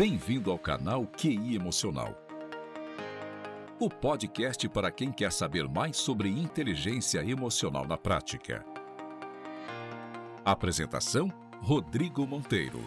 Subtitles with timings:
[0.00, 2.16] Bem-vindo ao canal QI Emocional.
[3.78, 8.64] O podcast para quem quer saber mais sobre inteligência emocional na prática.
[10.42, 11.28] Apresentação:
[11.60, 12.80] Rodrigo Monteiro.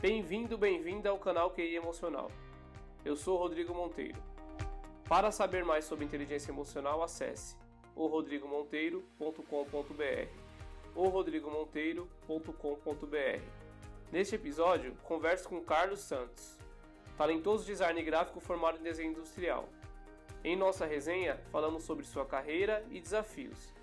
[0.00, 2.32] Bem-vindo, bem-vinda ao canal QI Emocional.
[3.04, 4.20] Eu sou Rodrigo Monteiro.
[5.08, 7.56] Para saber mais sobre inteligência emocional, acesse
[7.94, 10.43] o rodrigomonteiro.com.br
[10.94, 13.42] ou rodrigomonteiro.com.br.
[14.12, 16.58] Neste episódio, converso com Carlos Santos,
[17.16, 19.68] talentoso design gráfico formado em desenho industrial.
[20.44, 23.74] Em nossa resenha, falamos sobre sua carreira e desafios.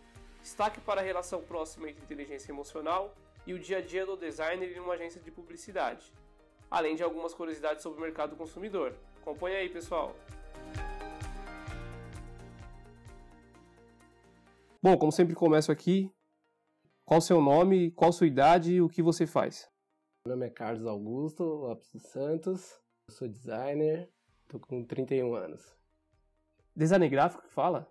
[0.42, 3.14] Destaque para a relação próxima entre inteligência emocional
[3.46, 6.14] e o dia a dia do designer em uma agência de publicidade,
[6.70, 8.94] além de algumas curiosidades sobre o mercado consumidor.
[9.22, 10.16] Acompanhe aí, pessoal!
[14.84, 16.12] Bom, como sempre começo aqui,
[17.12, 19.70] qual o seu nome, qual a sua idade e o que você faz?
[20.26, 24.10] Meu nome é Carlos Augusto Lopes dos Santos, eu sou designer,
[24.48, 25.76] tô com 31 anos.
[26.74, 27.86] Designer gráfico que fala?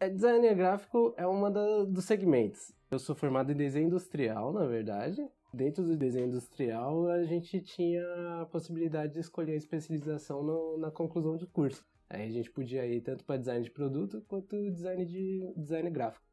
[0.00, 2.72] É, designer gráfico é uma da, dos segmentos.
[2.90, 5.22] Eu sou formado em desenho industrial, na verdade.
[5.52, 8.02] Dentro do desenho industrial, a gente tinha
[8.40, 11.84] a possibilidade de escolher a especialização no, na conclusão do curso.
[12.08, 16.25] Aí a gente podia ir tanto para design de produto quanto design de design gráfico.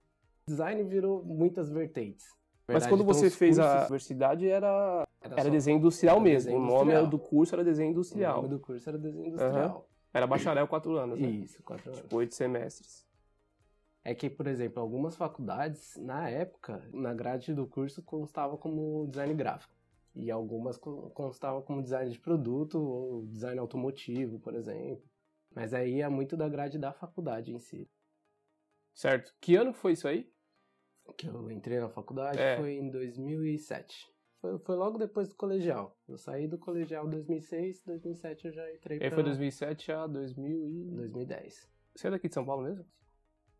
[0.47, 2.25] Design virou muitas vertentes.
[2.67, 6.51] Verdade, Mas quando você fez cursos, a universidade era, era, era desenho industrial era mesmo.
[6.51, 7.07] Desenho o nome industrial.
[7.07, 8.39] do curso era desenho industrial.
[8.39, 9.75] O nome do curso era desenho industrial.
[9.75, 9.83] Uhum.
[10.13, 11.27] Era bacharel quatro anos, né?
[11.27, 12.01] Isso, quatro anos.
[12.01, 13.05] Tipo, oito semestres.
[14.03, 19.33] É que, por exemplo, algumas faculdades, na época, na grade do curso constava como design
[19.33, 19.73] gráfico.
[20.15, 25.03] E algumas constavam como design de produto ou design automotivo, por exemplo.
[25.55, 27.89] Mas aí é muito da grade da faculdade em si.
[28.93, 29.33] Certo.
[29.41, 30.31] Que ano foi isso aí?
[31.17, 32.57] Que eu entrei na faculdade é.
[32.57, 34.11] foi em 2007.
[34.39, 35.97] Foi, foi, logo depois do colegial.
[36.07, 39.07] Eu saí do colegial em 2006, 2007 eu já entrei pra...
[39.07, 40.91] E foi 2007 a 2000 e...
[40.95, 41.69] 2010.
[41.95, 42.85] Você é daqui de São Paulo mesmo?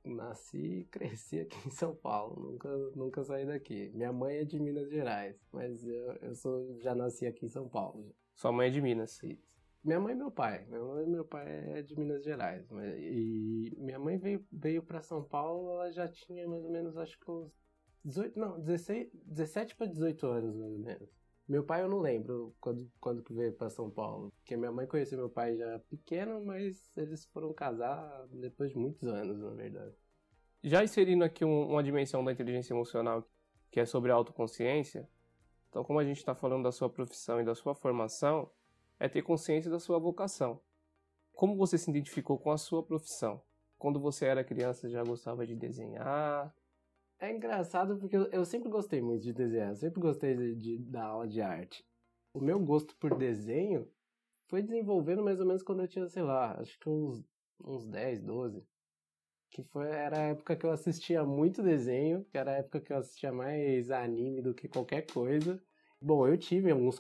[0.04, 3.92] Nasci e cresci aqui em São Paulo, nunca, nunca saí daqui.
[3.94, 7.70] Minha mãe é de Minas Gerais, mas eu, eu sou, já nasci aqui em São
[7.70, 8.14] Paulo.
[8.36, 9.22] Sua mãe é de Minas?
[9.24, 9.53] Isso.
[9.84, 10.66] Minha mãe e meu pai.
[10.68, 11.46] Minha mãe e meu pai
[11.78, 12.66] é de Minas Gerais.
[12.98, 17.20] E minha mãe veio, veio para São Paulo, ela já tinha mais ou menos, acho
[17.20, 17.52] que uns
[18.06, 21.10] 18, não, 16, 17 para 18 anos, mais ou menos.
[21.48, 24.32] Meu pai eu não lembro quando, quando que veio para São Paulo.
[24.38, 29.06] Porque minha mãe conheceu meu pai já pequeno, mas eles foram casar depois de muitos
[29.08, 29.96] anos, na verdade.
[30.64, 33.28] Já inserindo aqui um, uma dimensão da inteligência emocional,
[33.70, 35.10] que é sobre a autoconsciência,
[35.70, 38.50] então como a gente está falando da sua profissão e da sua formação,
[39.04, 40.62] é ter consciência da sua vocação.
[41.34, 43.44] Como você se identificou com a sua profissão?
[43.78, 46.56] Quando você era criança já gostava de desenhar?
[47.20, 51.28] É engraçado porque eu, sempre gostei muito de desenhar, sempre gostei de, de, da aula
[51.28, 51.86] de arte.
[52.34, 53.92] O meu gosto por desenho
[54.48, 57.22] foi desenvolvendo mais ou menos quando eu tinha, sei lá, acho que uns,
[57.62, 58.66] uns 10, 12.
[59.50, 62.94] Que foi, era a época que eu assistia muito desenho, que era a época que
[62.94, 65.62] eu assistia mais anime do que qualquer coisa.
[66.06, 67.00] Bom, eu tive alguns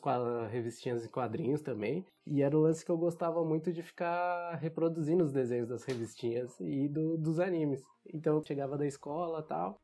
[0.49, 5.25] revistinhas em quadrinhos também, e era um lance que eu gostava muito de ficar reproduzindo
[5.25, 7.83] os desenhos das revistinhas e do, dos animes.
[8.13, 9.81] Então eu chegava da escola tal,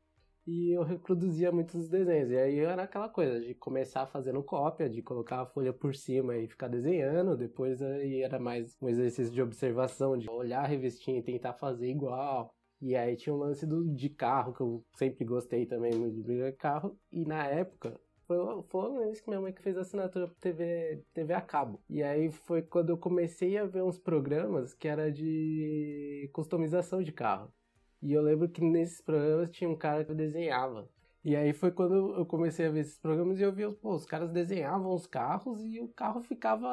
[0.48, 2.32] e eu reproduzia muitos desenhos.
[2.32, 6.38] E aí era aquela coisa de começar fazendo cópia, de colocar a folha por cima
[6.38, 7.36] e ficar desenhando.
[7.36, 11.92] Depois aí era mais um exercício de observação, de olhar a revistinha e tentar fazer
[11.92, 12.56] igual.
[12.82, 16.24] E aí tinha um lance do, de carro, que eu sempre gostei também muito de
[16.24, 16.98] brigar carro.
[17.12, 21.04] E na época, foi, foi isso que minha mãe que fez a assinatura pro TV,
[21.16, 21.82] TV a cabo.
[21.90, 27.12] E aí foi quando eu comecei a ver uns programas que era de customização de
[27.12, 27.52] carro.
[28.00, 30.88] E eu lembro que nesses programas tinha um cara que desenhava.
[31.24, 34.06] E aí foi quando eu comecei a ver esses programas e eu vi, pô, os
[34.06, 36.70] caras desenhavam os carros e o carro ficava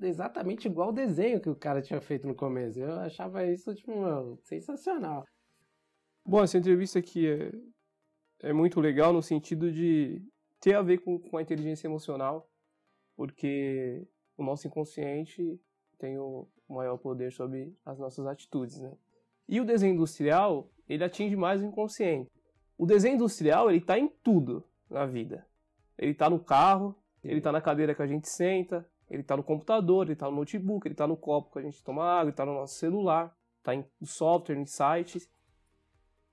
[0.00, 2.78] exatamente igual o desenho que o cara tinha feito no começo.
[2.78, 5.24] Eu achava isso, tipo, mano, sensacional.
[6.24, 7.52] Bom, essa entrevista aqui é,
[8.48, 10.22] é muito legal no sentido de
[10.60, 12.48] ter a ver com, com a inteligência emocional,
[13.16, 14.06] porque
[14.36, 15.60] o nosso inconsciente
[15.98, 18.92] tem o maior poder sobre as nossas atitudes, né?
[19.48, 22.30] E o desenho industrial, ele atinge mais o inconsciente.
[22.76, 25.46] O desenho industrial, ele está em tudo na vida.
[25.96, 26.94] Ele está no carro,
[27.24, 30.36] ele está na cadeira que a gente senta, ele está no computador, ele está no
[30.36, 33.34] notebook, ele está no copo que a gente toma água, ele está no nosso celular,
[33.58, 35.28] está em software, em sites.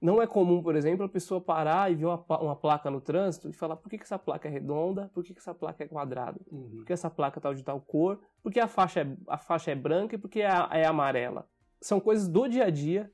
[0.02, 3.50] Não é comum, por exemplo, a pessoa parar e ver uma, uma placa no trânsito
[3.50, 5.88] e falar por que, que essa placa é redonda, por que, que essa placa é
[5.88, 6.70] quadrada, uhum.
[6.78, 9.72] por que essa placa tá de tal cor, por que a faixa é, a faixa
[9.72, 11.48] é branca e por que é, é amarela.
[11.82, 13.12] São coisas do dia a dia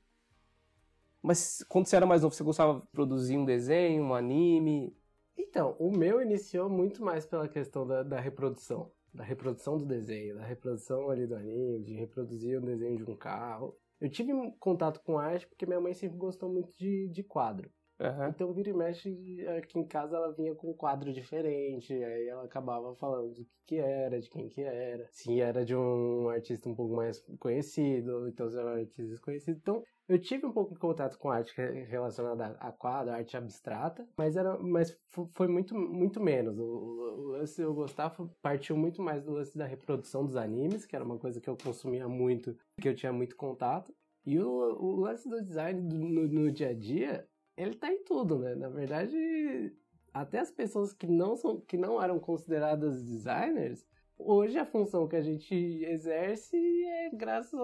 [1.22, 4.96] Mas quando você era mais novo, você gostava de produzir um desenho, um anime?
[5.36, 8.92] Então, o meu iniciou muito mais pela questão da, da reprodução.
[9.14, 13.16] Da reprodução do desenho, da reprodução ali do anime, de reproduzir o desenho de um
[13.16, 13.76] carro.
[14.02, 17.70] Eu tive contato com arte porque minha mãe sempre gostou muito de, de quadro.
[18.00, 18.28] Uhum.
[18.28, 22.44] Então, vira e mexe, aqui em casa ela vinha com um quadro diferente, aí ela
[22.44, 26.68] acabava falando do que, que era, de quem que era, se era de um artista
[26.68, 29.56] um pouco mais conhecido, então se era um artista desconhecido.
[29.56, 31.54] Então, eu tive um pouco de contato com arte
[31.88, 34.98] relacionada a quadro, arte abstrata, mas era, mas
[35.32, 36.58] foi muito, muito menos.
[36.58, 40.96] O, o lance eu gostava partiu muito mais do lance da reprodução dos animes, que
[40.96, 43.94] era uma coisa que eu consumia muito, que eu tinha muito contato.
[44.26, 47.26] E o, o lance do design do, no, no dia a dia
[47.56, 48.54] ele tá em tudo, né?
[48.54, 49.72] Na verdade,
[50.12, 53.86] até as pessoas que não são que não eram consideradas designers,
[54.18, 57.58] hoje a função que a gente exerce é graças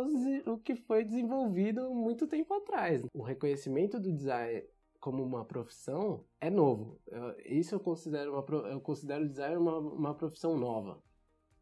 [0.46, 3.02] ao que foi desenvolvido muito tempo atrás.
[3.14, 4.64] O reconhecimento do design
[5.00, 7.00] como uma profissão é novo.
[7.44, 11.02] Isso eu considero uma eu considero o design uma, uma profissão nova.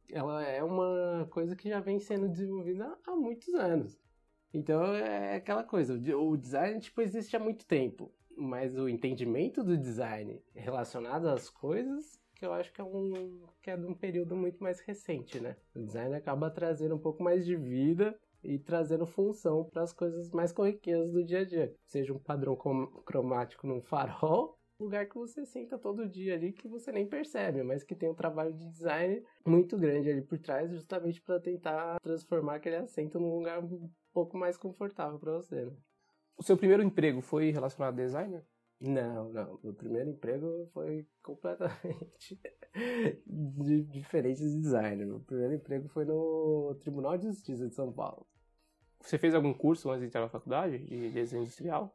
[0.09, 3.99] Ela é uma coisa que já vem sendo desenvolvida há muitos anos.
[4.57, 9.77] Então é aquela coisa, o design tipo existe há muito tempo, mas o entendimento do
[9.77, 14.35] design relacionado às coisas que eu acho que é um que é de um período
[14.35, 15.57] muito mais recente, né?
[15.75, 20.31] O design acaba trazendo um pouco mais de vida e trazendo função para as coisas
[20.31, 22.57] mais corriqueiras do dia a dia, seja um padrão
[23.05, 27.83] cromático num farol, lugar que você senta todo dia ali que você nem percebe, mas
[27.83, 32.57] que tem um trabalho de design muito grande ali por trás, justamente para tentar transformar
[32.57, 33.63] aquele assento num lugar
[34.17, 35.67] pouco mais confortável para você.
[35.67, 35.77] Né?
[36.39, 38.47] O seu primeiro emprego foi relacionado a designer?
[38.81, 39.61] Não, não.
[39.63, 42.41] O primeiro emprego foi completamente
[43.93, 45.13] diferente de designer.
[45.13, 48.27] O primeiro emprego foi no Tribunal de Justiça de São Paulo.
[49.03, 51.95] Você fez algum curso antes de entrar na faculdade de desenho industrial?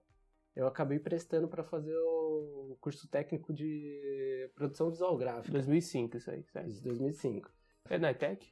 [0.56, 5.53] Eu acabei prestando para fazer o curso técnico de produção visual gráfica.
[5.53, 6.69] 2005, isso aí, certo?
[6.69, 7.51] Isso, 2005.
[7.89, 8.47] É na ETEC?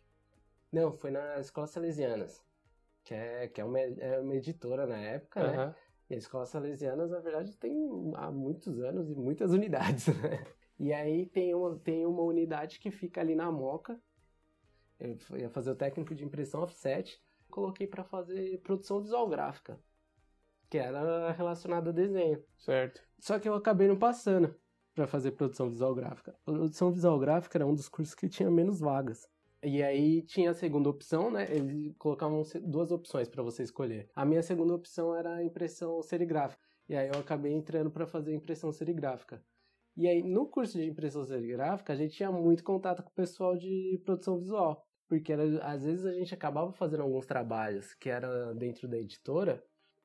[0.72, 2.49] Não, foi na Escola Salesianas
[3.10, 5.58] que é, que é, uma, é uma editora na época, uhum.
[5.58, 5.76] né?
[6.12, 10.46] E a Escola Salesianas, na verdade, tem há muitos anos e muitas unidades, né?
[10.78, 14.00] E aí tem uma, tem uma unidade que fica ali na Moca.
[15.00, 17.20] Eu ia fazer o técnico de impressão offset.
[17.50, 19.80] Coloquei para fazer produção visual gráfica,
[20.70, 22.44] que era relacionada a desenho.
[22.60, 23.02] Certo.
[23.18, 24.56] Só que eu acabei não passando
[24.94, 26.36] para fazer produção visual gráfica.
[26.46, 29.28] Produção visual gráfica era um dos cursos que tinha menos vagas.
[29.62, 31.46] E aí tinha a segunda opção, né?
[31.50, 34.10] Eles colocavam duas opções para você escolher.
[34.16, 36.62] A minha segunda opção era impressão serigráfica.
[36.88, 39.44] E aí eu acabei entrando para fazer impressão serigráfica.
[39.98, 43.58] E aí no curso de impressão serigráfica a gente tinha muito contato com o pessoal
[43.58, 48.54] de produção visual, porque era, às vezes a gente acabava fazendo alguns trabalhos que era
[48.56, 49.62] dentro da editora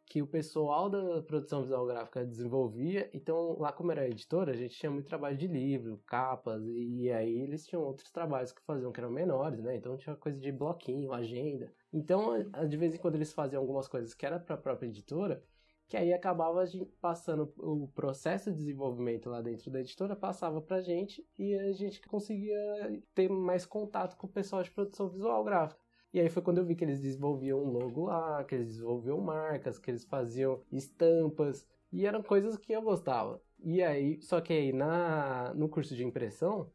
[0.06, 3.10] que o pessoal da produção visual gráfica desenvolvia.
[3.12, 7.40] Então, lá como era editora, a gente tinha muito trabalho de livro, capas, e aí
[7.40, 9.76] eles tinham outros trabalhos que faziam que eram menores, né?
[9.76, 11.72] Então tinha coisa de bloquinho, agenda.
[11.92, 12.32] Então,
[12.68, 15.42] de vez em quando eles faziam algumas coisas que era para a própria editora,
[15.86, 16.64] que aí acabava
[17.00, 22.00] passando o processo de desenvolvimento lá dentro da editora, passava pra gente e a gente
[22.08, 25.83] conseguia ter mais contato com o pessoal de produção visual gráfica.
[26.14, 29.20] E aí foi quando eu vi que eles desenvolviam um logo lá, que eles desenvolviam
[29.20, 33.42] marcas, que eles faziam estampas, e eram coisas que eu gostava.
[33.58, 36.70] E aí, só que aí na, no curso de impressão,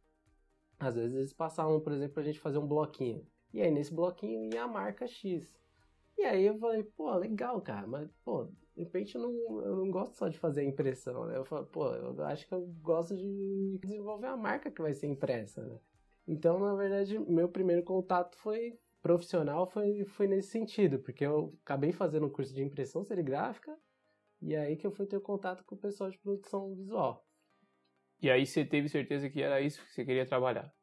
[0.77, 3.25] às vezes eles passavam, por exemplo, a gente fazer um bloquinho.
[3.53, 5.55] E aí nesse bloquinho ia a marca X.
[6.17, 8.43] E aí eu falei, pô, legal, cara, mas, pô,
[8.75, 11.37] de repente eu não, eu não gosto só de fazer a impressão, né?
[11.37, 15.07] Eu falo, pô, eu acho que eu gosto de desenvolver a marca que vai ser
[15.07, 15.79] impressa, né?
[16.27, 21.91] Então, na verdade, meu primeiro contato foi profissional foi, foi nesse sentido, porque eu acabei
[21.91, 23.75] fazendo um curso de impressão serigráfica
[24.41, 27.25] e aí que eu fui ter contato com o pessoal de produção visual.
[28.21, 30.73] E aí você teve certeza que era isso que você queria trabalhar?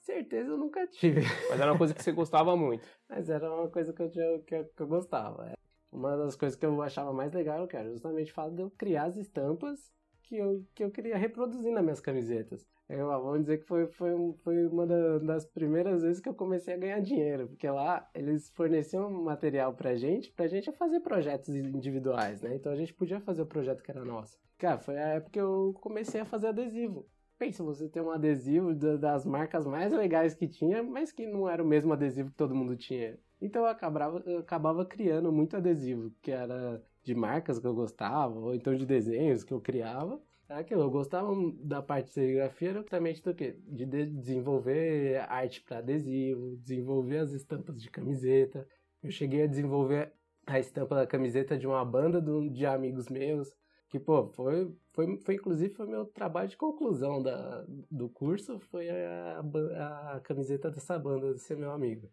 [0.00, 1.20] Certeza eu nunca tive.
[1.48, 2.86] Mas era uma coisa que você gostava muito.
[3.08, 5.48] Mas era uma coisa que eu, tinha, que, eu, que eu gostava.
[5.48, 5.54] É.
[5.90, 9.04] Uma das coisas que eu achava mais legal, era justamente o fato de eu criar
[9.04, 12.66] as estampas que eu, que eu queria reproduzir nas minhas camisetas.
[12.88, 14.12] Eu, vamos dizer que foi, foi,
[14.44, 19.10] foi uma das primeiras vezes que eu comecei a ganhar dinheiro, porque lá eles forneciam
[19.10, 22.54] material pra gente, pra gente fazer projetos individuais, né?
[22.54, 24.38] Então a gente podia fazer o projeto que era nosso.
[24.58, 27.08] Cara, foi a época que eu comecei a fazer adesivo.
[27.38, 31.62] Pensa, você ter um adesivo das marcas mais legais que tinha, mas que não era
[31.62, 33.18] o mesmo adesivo que todo mundo tinha.
[33.40, 38.38] Então eu acabava, eu acabava criando muito adesivo, que era de marcas que eu gostava,
[38.38, 40.20] ou então de desenhos que eu criava.
[40.54, 41.30] Aquilo, eu gostava
[41.60, 43.56] da parte de serigrafia justamente do quê?
[43.66, 48.66] De, de desenvolver arte para adesivo, desenvolver as estampas de camiseta.
[49.02, 50.12] Eu cheguei a desenvolver
[50.46, 53.48] a estampa da camiseta de uma banda de, de amigos meus.
[53.88, 58.88] Que, pô, foi, foi, foi inclusive foi meu trabalho de conclusão da, do curso, foi
[58.88, 62.10] a, a, a camiseta dessa banda, desse meu amigo.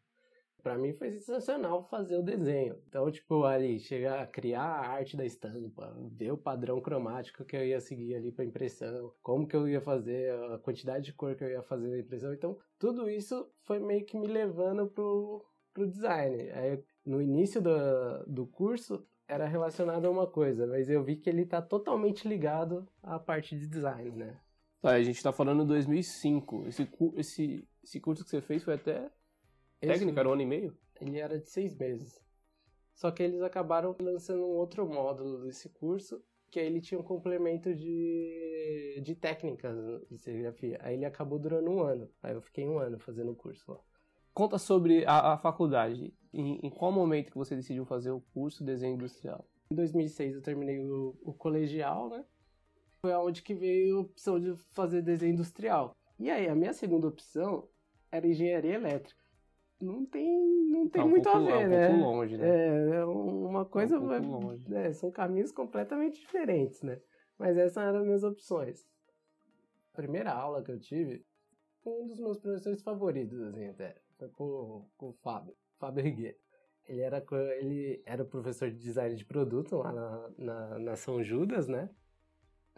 [0.62, 2.78] Para mim foi sensacional fazer o desenho.
[2.88, 7.56] Então, tipo, ali, chegar a criar a arte da estampa, ver o padrão cromático que
[7.56, 11.36] eu ia seguir ali para impressão, como que eu ia fazer, a quantidade de cor
[11.36, 12.34] que eu ia fazer na impressão.
[12.34, 16.50] Então, tudo isso foi meio que me levando pro, pro design.
[16.52, 21.30] Aí, no início do, do curso, era relacionado a uma coisa, mas eu vi que
[21.30, 24.40] ele tá totalmente ligado à parte de design, né?
[24.82, 26.68] Tá, a gente tá falando 2005.
[26.68, 29.10] Esse, esse, esse curso que você fez foi até
[29.80, 30.78] Técnica, era um ano e meio?
[31.00, 32.22] Ele era de seis meses.
[32.94, 36.22] Só que eles acabaram lançando um outro módulo desse curso,
[36.52, 39.78] que aí ele tinha um complemento de, de técnicas
[40.10, 40.78] de serigrafia.
[40.82, 42.10] Aí ele acabou durando um ano.
[42.22, 43.80] Aí eu fiquei um ano fazendo o curso lá.
[44.34, 46.14] Conta sobre a, a faculdade.
[46.34, 49.48] Em, em, qual momento que você decidiu fazer o curso de desenho industrial?
[49.72, 52.26] Em 2006 eu terminei o, o colegial, né?
[53.02, 55.96] Foi aonde que veio a opção de fazer desenho industrial.
[56.20, 57.70] E aí, a minha segunda opção
[58.12, 59.24] era engenharia elétrica
[59.82, 60.28] não tem,
[60.70, 61.88] não tem é um muito pouco, a ver, é um né?
[61.88, 62.50] pouco longe, né?
[62.50, 63.96] É, é uma coisa.
[63.96, 64.76] É um.
[64.76, 67.02] É, são caminhos completamente diferentes, né?
[67.38, 68.86] Mas essas eram as minhas opções.
[69.94, 71.26] A primeira aula que eu tive,
[71.86, 76.38] um dos meus professores favoritos, assim, até, foi com, com o Fábio, Fábio Rigueiro.
[76.86, 77.24] Ele era,
[77.60, 81.90] ele era professor de design de produto lá na, na, na São Judas, né?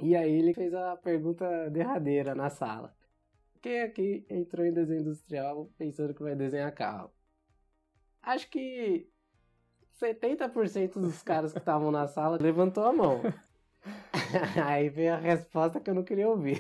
[0.01, 2.93] E aí ele fez a pergunta derradeira na sala.
[3.61, 7.11] Quem aqui entrou em desenho industrial pensando que vai desenhar carro?
[8.23, 9.07] Acho que
[10.01, 13.21] 70% dos caras que estavam na sala levantou a mão.
[14.65, 16.59] Aí veio a resposta que eu não queria ouvir.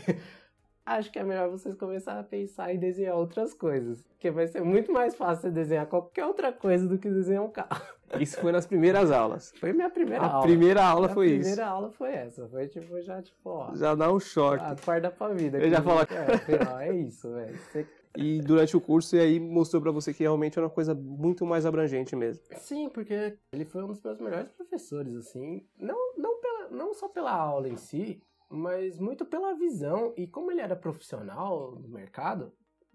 [0.85, 4.03] Acho que é melhor vocês começarem a pensar em desenhar outras coisas.
[4.03, 7.51] Porque vai ser muito mais fácil você desenhar qualquer outra coisa do que desenhar um
[7.51, 7.95] carro.
[8.19, 9.53] Isso foi nas primeiras aulas.
[9.59, 10.41] Foi minha primeira a aula.
[10.45, 11.61] primeira aula a foi primeira isso.
[11.61, 12.47] aula foi essa.
[12.47, 13.73] Foi tipo, já tipo, ó.
[13.75, 14.63] Já dá um choque.
[14.63, 15.57] Acorda pra vida.
[15.59, 17.57] Eu já falo- É, é isso, velho.
[17.57, 17.87] Você
[18.17, 21.45] E durante o curso, e aí mostrou pra você que realmente era uma coisa muito
[21.45, 22.43] mais abrangente mesmo.
[22.57, 25.65] Sim, porque ele foi um dos meus melhores professores, assim.
[25.79, 30.13] Não, não, pela, não só pela aula em si, mas muito pela visão.
[30.17, 32.51] E como ele era profissional no mercado,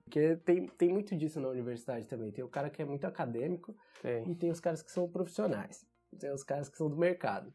[0.06, 2.30] porque tem, tem muito disso na universidade também.
[2.30, 4.30] Tem o cara que é muito acadêmico Tem.
[4.30, 5.84] e tem os caras que são profissionais.
[6.18, 7.52] Tem os caras que são do mercado.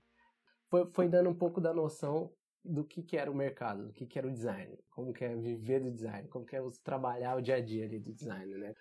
[0.68, 2.30] Foi, foi dando um pouco da noção
[2.64, 5.36] do que, que era o mercado, do que, que era o design, como que é
[5.36, 8.54] viver do design, como que é você trabalhar o dia a dia ali do design,
[8.58, 8.76] né?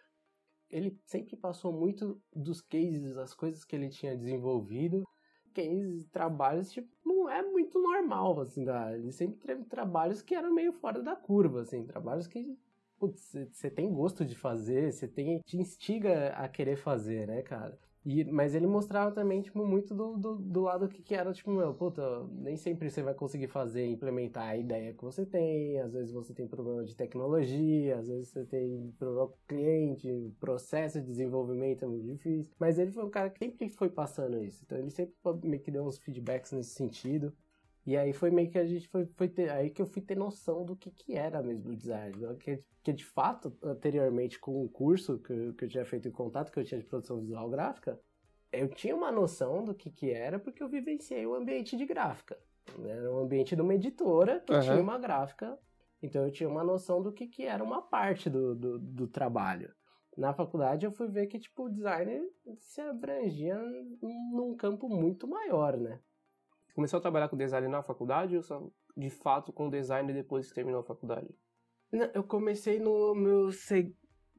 [0.68, 5.04] Ele sempre passou muito dos cases, as coisas que ele tinha desenvolvido,
[5.54, 10.52] cases, trabalhos, tipo, não é muito normal, assim, da, ele sempre teve trabalhos que eram
[10.52, 12.58] meio fora da curva, assim, trabalhos que
[13.08, 17.78] você tem gosto de fazer, você tem te instiga a querer fazer, né, cara?
[18.04, 21.50] E, mas ele mostrava também, tipo, muito do, do, do lado que, que era, tipo,
[21.50, 22.02] meu, puta,
[22.32, 26.32] nem sempre você vai conseguir fazer, implementar a ideia que você tem, às vezes você
[26.32, 31.84] tem problema de tecnologia, às vezes você tem problema com o cliente, processo de desenvolvimento
[31.84, 32.54] é muito difícil.
[32.58, 35.14] Mas ele foi um cara que sempre foi passando isso, então ele sempre
[35.58, 37.34] que deu uns feedbacks nesse sentido.
[37.90, 40.16] E aí foi meio que a gente foi, foi ter, aí que eu fui ter
[40.16, 42.16] noção do que, que era mesmo o design.
[42.18, 42.36] né?
[42.38, 46.12] Que, que de fato, anteriormente com o curso que, eu- que eu tinha feito em
[46.12, 48.00] contato, que eu tinha de produção visual gráfica,
[48.52, 52.38] eu tinha uma noção do que, que era porque eu vivenciei o ambiente de gráfica.
[52.84, 54.62] Era um ambiente de uma editora que Aham.
[54.62, 55.58] tinha uma gráfica,
[56.00, 59.74] então eu tinha uma noção do que, que era uma parte do, do, do trabalho.
[60.16, 62.22] Na faculdade eu fui ver que tipo, o design
[62.56, 63.58] se abrangia
[64.00, 65.98] num campo muito maior, né?
[66.80, 70.54] Começou a trabalhar com design na faculdade ou só de fato com design depois que
[70.54, 71.28] terminou a faculdade?
[71.92, 73.94] Não, eu comecei no meu se-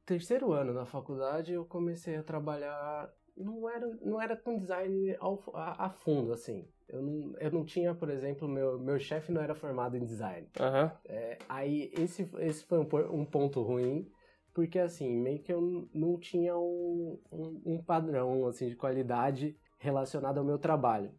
[0.07, 3.13] terceiro ano na faculdade, eu comecei a trabalhar.
[3.37, 6.67] Não era, não era com design ao- a, a fundo, assim.
[6.89, 10.49] Eu não, eu não tinha, por exemplo, meu, meu chefe não era formado em design.
[10.59, 10.91] Aham.
[11.05, 14.09] É, aí esse, esse foi um, um ponto ruim,
[14.51, 20.39] porque assim, meio que eu não tinha um, um, um padrão assim, de qualidade relacionado
[20.39, 21.11] ao meu trabalho.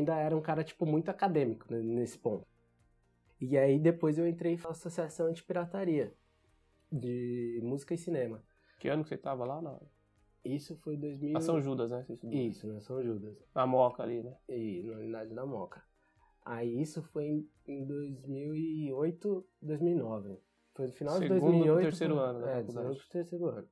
[0.00, 2.46] Ainda era um cara, tipo, muito acadêmico né, nesse ponto.
[3.40, 6.14] E aí depois eu entrei na Associação Antipirataria
[6.90, 8.42] de Música e Cinema.
[8.78, 9.60] Que ano que você tava lá?
[9.60, 9.76] Na,
[10.44, 11.32] Isso foi 2000...
[11.32, 12.06] na São Judas, né?
[12.30, 13.36] Isso, na São Judas.
[13.52, 14.36] Na Moca ali, né?
[14.48, 15.82] E na unidade da Moca.
[16.44, 20.38] Aí isso foi em, em 2008, 2009.
[20.74, 21.72] Foi no final Segundo de 2008.
[21.74, 23.68] pro terceiro foi- ano da É, segundo pro terceiro ano.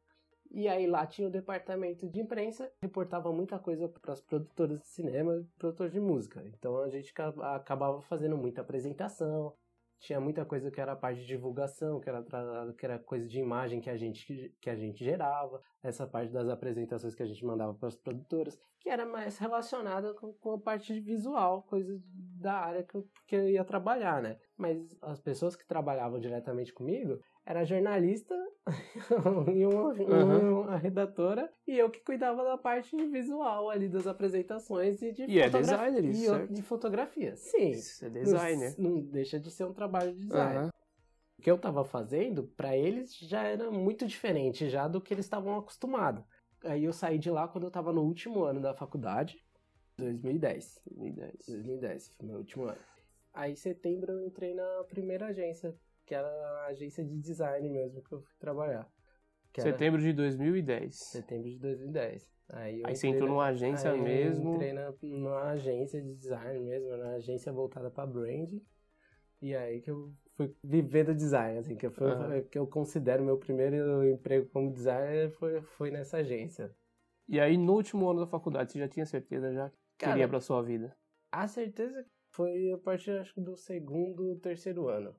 [0.57, 4.87] E aí lá tinha o departamento de imprensa, reportava muita coisa para as produtoras de
[4.87, 6.43] cinema e produtores de música.
[6.47, 9.53] Então a gente ca- acabava fazendo muita apresentação,
[9.99, 12.25] tinha muita coisa que era parte de divulgação, que era
[12.73, 16.49] que era coisa de imagem que a gente que a gente gerava, essa parte das
[16.49, 20.59] apresentações que a gente mandava para as produtoras, que era mais relacionada com, com a
[20.59, 22.01] parte visual, coisa
[22.41, 24.39] da área que eu, que eu ia trabalhar, né?
[24.57, 28.35] Mas as pessoas que trabalhavam diretamente comigo era jornalista
[29.55, 30.63] e uma, uhum.
[30.63, 35.39] uma, redatora e eu que cuidava da parte visual ali das apresentações e de e
[35.39, 36.53] é designer isso, e certo?
[36.53, 37.37] de fotografia.
[37.37, 37.71] Sim.
[37.71, 38.75] Isso é designer.
[38.77, 40.65] Não, não, deixa de ser um trabalho de design.
[40.65, 40.71] Uhum.
[41.39, 45.27] O que eu estava fazendo, para eles já era muito diferente já do que eles
[45.27, 46.25] estavam acostumados.
[46.65, 49.41] Aí eu saí de lá quando eu estava no último ano da faculdade,
[49.99, 50.81] 2010.
[50.87, 51.47] 2010.
[51.47, 52.79] 2010, foi meu último ano.
[53.33, 55.77] Aí em setembro eu entrei na primeira agência
[56.07, 58.89] que era a agência de design mesmo que eu fui trabalhar.
[59.63, 60.95] Setembro de 2010.
[60.95, 62.31] Setembro de 2010.
[62.49, 64.51] Aí, aí você entrou numa agência aí mesmo?
[64.51, 68.51] Eu entrei na, numa agência de design mesmo, na agência voltada para brand.
[69.43, 72.45] E aí que eu fui vivendo design, assim, que, foi, uhum.
[72.45, 76.75] que eu considero meu primeiro emprego como designer foi, foi nessa agência.
[77.29, 80.29] E aí, no último ano da faculdade, você já tinha certeza já que Cara, queria
[80.29, 80.97] pra sua vida?
[81.33, 85.15] A certeza foi a partir, acho que, do segundo, terceiro ano.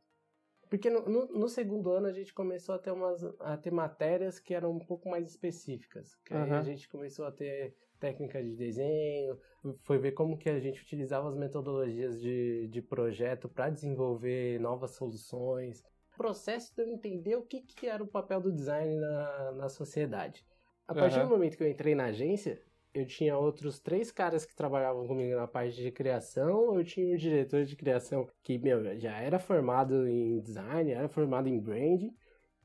[0.70, 4.40] Porque no, no, no, segundo ano a gente começou a ter, umas, a ter matérias
[4.40, 6.16] que eram um pouco mais específicas.
[6.26, 6.54] Que uhum.
[6.54, 9.40] a gente começou a ter técnica de desenho,
[9.84, 14.92] foi ver como que a gente utilizava as metodologias de, de projeto para desenvolver novas
[14.92, 15.84] soluções.
[16.14, 19.70] O processo de eu entender o que, que era o papel do design na, na
[19.70, 20.46] sociedade.
[20.88, 21.26] A partir uhum.
[21.26, 22.62] do momento que eu entrei na agência,
[22.98, 27.18] eu tinha outros três caras que trabalhavam comigo na parte de criação, eu tinha um
[27.18, 32.16] diretor de criação que, meu, já era formado em design, era formado em branding.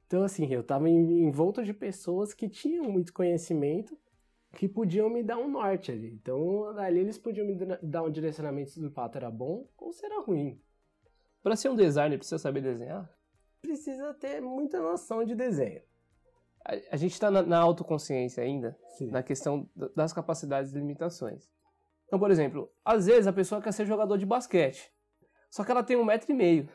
[0.06, 0.86] Então, assim, eu estava
[1.30, 3.94] volta de pessoas que tinham muito conhecimento,
[4.56, 6.10] que podiam me dar um norte ali.
[6.12, 10.04] Então, ali eles podiam me dar um direcionamento se o fato era bom ou se
[10.06, 10.58] era ruim.
[11.42, 13.10] Para ser um designer, precisa saber desenhar?
[13.60, 15.82] Precisa ter muita noção de desenho
[16.64, 19.10] a, gente está na, na, autoconsciência ainda, Sim.
[19.10, 21.50] na questão das capacidades e limitações.
[22.06, 24.92] Então, por exemplo, às vezes a pessoa quer ser jogador de basquete,
[25.50, 26.68] só que ela tem um metro e meio.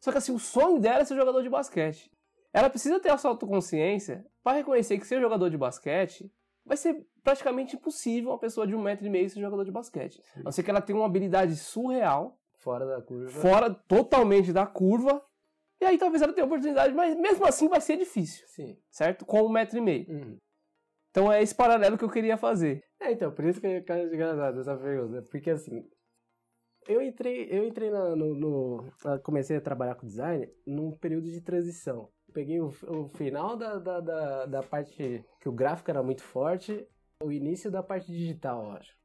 [0.00, 2.10] Só que assim, o sonho dela é ser jogador de basquete.
[2.52, 6.30] Ela precisa ter essa autoconsciência para reconhecer que ser jogador de basquete
[6.64, 10.22] vai ser praticamente impossível uma pessoa de um metro e meio ser jogador de basquete.
[10.22, 10.40] Sim.
[10.40, 12.38] A não ser que ela tenha uma habilidade surreal.
[12.58, 13.30] Fora da curva.
[13.30, 15.22] Fora totalmente da curva
[15.84, 18.46] e aí talvez ela tenha oportunidade, mas mesmo assim vai ser difícil.
[18.48, 18.78] Sim.
[18.90, 19.26] Certo?
[19.26, 20.06] Com um metro e meio.
[20.08, 20.38] Uhum.
[21.10, 22.82] Então é esse paralelo que eu queria fazer.
[22.98, 25.22] É, então, por isso que eu acho engraçado essa pergunta.
[25.30, 25.86] Porque assim,
[26.88, 28.92] eu entrei, eu entrei na, no, no,
[29.22, 32.08] Comecei a trabalhar com design num período de transição.
[32.32, 36.88] Peguei o, o final da, da, da, da, parte que o gráfico era muito forte,
[37.22, 38.96] o início da parte digital, eu acho.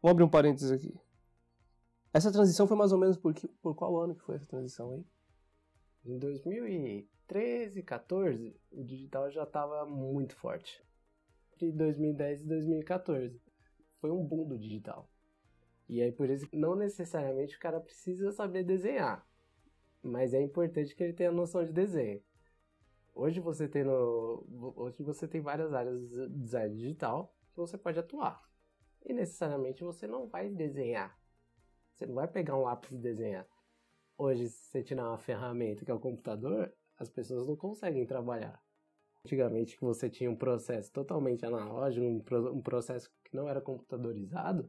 [0.00, 0.94] Vou abrir um parênteses aqui.
[2.14, 4.92] Essa transição foi mais ou menos por, que, por qual ano que foi essa transição
[4.92, 5.04] aí?
[6.08, 10.82] Em 2013, 14, o digital já estava muito forte.
[11.52, 13.42] Entre 2010 e 2014
[14.00, 15.06] foi um boom do digital.
[15.86, 19.28] E aí por isso não necessariamente o cara precisa saber desenhar,
[20.02, 22.22] mas é importante que ele tenha noção de desenho.
[23.14, 27.98] Hoje você tem no, hoje você tem várias áreas de design digital que você pode
[27.98, 28.42] atuar.
[29.04, 31.20] E necessariamente você não vai desenhar.
[31.92, 33.46] Você não vai pegar um lápis e desenhar.
[34.20, 38.60] Hoje, se você tirar uma ferramenta que é o computador, as pessoas não conseguem trabalhar.
[39.24, 44.68] Antigamente, que você tinha um processo totalmente analógico, um, processo que não era computadorizado,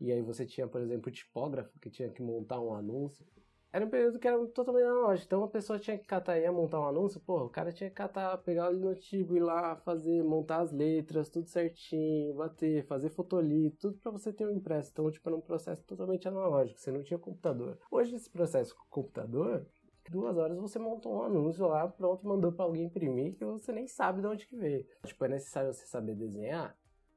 [0.00, 3.24] e aí você tinha, por exemplo, o tipógrafo que tinha que montar um anúncio.
[3.72, 5.26] Era um período que era totalmente analógico.
[5.26, 7.96] Então a pessoa tinha que catar e montar um anúncio, pô, o cara tinha que
[7.96, 13.88] catar, pegar o notivo, ir lá, fazer, montar as letras, tudo certinho, bater, fazer fotolito,
[13.88, 14.90] tudo para você ter um impresso.
[14.92, 17.78] Então, tipo, era um processo totalmente analógico, você não tinha computador.
[17.90, 19.66] Hoje esse processo com computador,
[20.10, 23.86] duas horas você montou um anúncio lá, pronto, mandou para alguém imprimir, que você nem
[23.86, 24.86] sabe de onde que veio.
[25.06, 26.76] Tipo, é necessário você saber desenhar.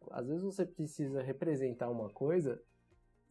[0.10, 2.62] Às vezes você precisa representar uma coisa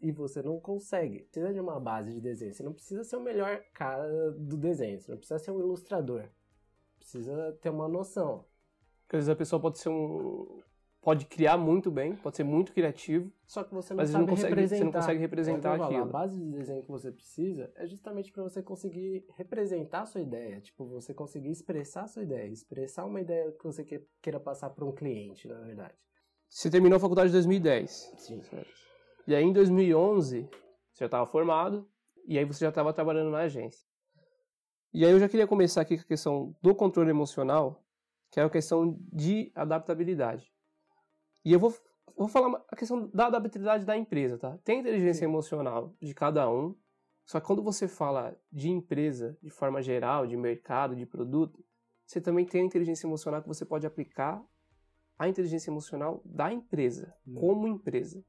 [0.04, 1.20] e você não consegue.
[1.20, 2.52] Precisa de uma base de desenho.
[2.52, 5.00] Você não precisa ser o melhor cara do desenho.
[5.00, 6.24] Você não precisa ser um ilustrador.
[6.98, 8.44] Precisa ter uma noção.
[9.02, 10.60] Porque às vezes a pessoa pode ser um.
[11.00, 13.30] Pode criar muito bem, pode ser muito criativo.
[13.46, 14.76] Só que você não mas sabe não consegue, representar.
[14.76, 16.02] Você não consegue representar é aquilo.
[16.02, 20.20] A base de desenho que você precisa é justamente para você conseguir representar a sua
[20.20, 20.60] ideia.
[20.60, 22.46] Tipo, você conseguir expressar a sua ideia.
[22.46, 23.84] Expressar uma ideia que você
[24.20, 25.94] queira passar para um cliente, na verdade.
[26.48, 28.12] Você terminou a faculdade em 2010.
[28.16, 28.42] Sim.
[28.42, 28.84] Certo.
[29.26, 30.48] E aí em 2011,
[30.92, 31.88] você já estava formado,
[32.26, 33.86] e aí você já estava trabalhando na agência.
[34.92, 37.82] E aí eu já queria começar aqui com a questão do controle emocional,
[38.30, 40.52] que é a questão de adaptabilidade.
[41.44, 41.74] E eu vou,
[42.16, 44.58] vou falar a questão da adaptabilidade da empresa, tá?
[44.64, 45.24] Tem inteligência Sim.
[45.26, 46.74] emocional de cada um,
[47.24, 51.64] Só que quando você fala de empresa, de forma geral, de mercado, de produto,
[52.06, 54.44] você também tem a inteligência emocional que você pode aplicar
[55.18, 57.34] a inteligência emocional da empresa, hum.
[57.34, 58.22] como empresa.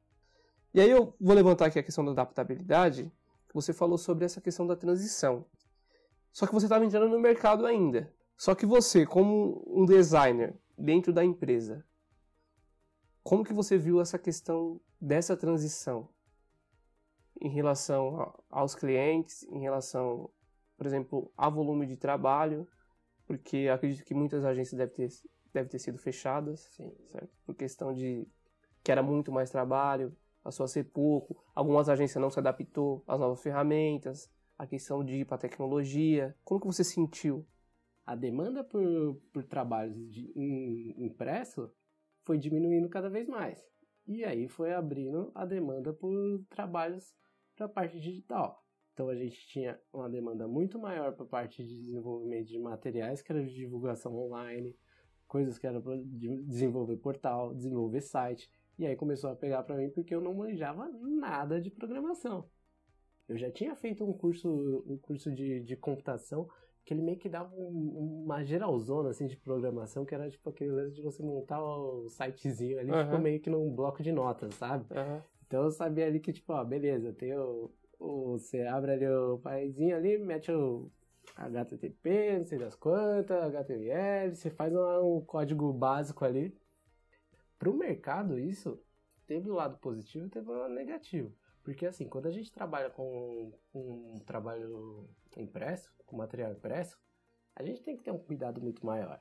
[0.75, 3.09] E aí eu vou levantar aqui a questão da adaptabilidade.
[3.53, 5.45] Você falou sobre essa questão da transição.
[6.33, 8.13] Só que você estava entrando no mercado ainda.
[8.35, 11.81] Só que você, como um designer dentro da empresa,
[13.23, 16.09] como que você viu essa questão dessa transição
[17.39, 20.29] em relação aos clientes, em relação,
[20.75, 22.67] por exemplo, ao volume de trabalho,
[23.25, 25.09] porque acredito que muitas agências devem ter,
[25.53, 26.93] devem ter sido fechadas, Sim.
[27.13, 27.29] certo?
[27.45, 28.27] Por questão de
[28.83, 30.13] que era muito mais trabalho,
[30.45, 35.15] passou a ser pouco, algumas agências não se adaptou às novas ferramentas, a questão de
[35.15, 36.37] ir para a tecnologia.
[36.43, 37.43] Como que você sentiu?
[38.05, 41.73] A demanda por, por trabalhos de, em, impresso
[42.23, 43.59] foi diminuindo cada vez mais.
[44.05, 46.13] E aí foi abrindo a demanda por
[46.47, 47.15] trabalhos
[47.55, 48.63] para a parte digital.
[48.93, 53.19] Então a gente tinha uma demanda muito maior para a parte de desenvolvimento de materiais,
[53.19, 54.77] que era de divulgação online,
[55.27, 58.47] coisas que era para desenvolver portal, desenvolver site.
[58.77, 62.49] E aí começou a pegar para mim porque eu não manjava nada de programação.
[63.27, 66.47] Eu já tinha feito um curso, um curso de, de computação
[66.85, 70.71] que ele meio que dava um, uma geralzona assim de programação, que era tipo aquele
[70.71, 73.19] lance de você montar o sitezinho ali, uhum.
[73.19, 74.85] meio que num bloco de notas, sabe?
[74.93, 75.19] Uhum.
[75.47, 79.39] Então eu sabia ali que, tipo, ó, beleza, tem o, o você abre ali o
[79.39, 80.91] paizinho ali, mete o
[81.35, 86.55] HTTP, não sei das quantas, HTML, você faz um, um código básico ali.
[87.57, 88.81] Para o mercado, isso
[89.25, 91.35] teve o um lado positivo e teve o um lado negativo.
[91.63, 96.99] Porque assim, quando a gente trabalha com, um trabalho impresso, com material impresso,
[97.55, 99.19] a gente tem que ter um cuidado muito maior.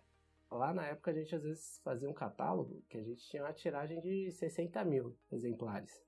[0.50, 3.52] Lá na época a gente às vezes fazia um catálogo que a gente tinha uma
[3.52, 6.04] tiragem de 60 mil exemplares.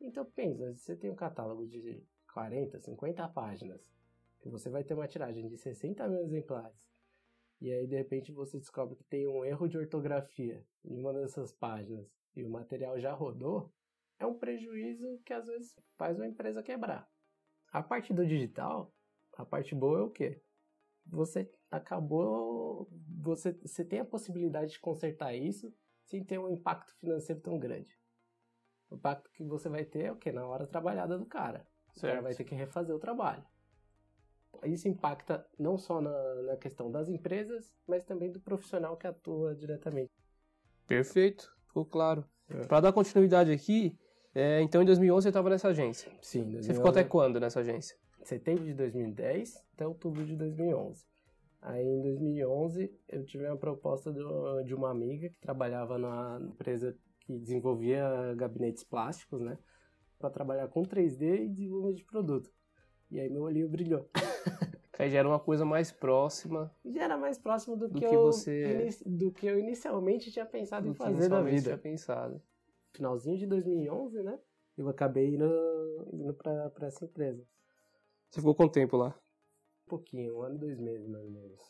[0.00, 3.90] Então pensa, você tem um catálogo de 40, 50 páginas,
[4.40, 6.87] que você vai ter uma tiragem de 60 mil exemplares.
[7.60, 11.52] E aí de repente você descobre que tem um erro de ortografia em uma dessas
[11.52, 13.72] páginas e o material já rodou,
[14.18, 17.08] é um prejuízo que às vezes faz uma empresa quebrar.
[17.72, 18.94] A parte do digital,
[19.36, 20.40] a parte boa é o quê?
[21.06, 22.88] Você acabou,
[23.22, 27.98] você, você tem a possibilidade de consertar isso sem ter um impacto financeiro tão grande.
[28.90, 30.32] O impacto que você vai ter é o quê?
[30.32, 31.66] Na hora trabalhada do cara.
[31.94, 32.12] O certo.
[32.12, 33.44] cara vai ter que refazer o trabalho.
[34.64, 39.54] Isso impacta não só na, na questão das empresas, mas também do profissional que atua
[39.54, 40.10] diretamente.
[40.86, 42.24] Perfeito, ficou claro.
[42.48, 42.66] É.
[42.66, 43.96] Para dar continuidade aqui,
[44.34, 46.10] é, então, em 2011 você estava nessa agência.
[46.20, 46.42] Sim.
[46.42, 47.96] 2011, você ficou até quando nessa agência?
[48.22, 51.06] Setembro de 2010 até outubro de 2011.
[51.60, 56.96] Aí, em 2011, eu tive uma proposta do, de uma amiga que trabalhava na empresa
[57.20, 59.58] que desenvolvia gabinetes plásticos, né?
[60.18, 62.50] Para trabalhar com 3D e desenvolvimento de produto.
[63.10, 64.08] E aí meu olhinho brilhou.
[64.98, 66.74] aí já era uma coisa mais próxima.
[66.84, 68.88] Já era mais próximo do, do que, que, eu, você...
[69.06, 71.62] do que eu inicialmente tinha pensado do em fazer na vida.
[71.62, 72.42] tinha pensado
[72.98, 74.38] finalzinho de 2011, né?
[74.76, 77.44] Eu acabei indo, indo pra, pra essa empresa.
[78.30, 79.18] Você ficou quanto tempo lá?
[79.86, 81.60] Um pouquinho, um ano e dois meses, mais ou menos.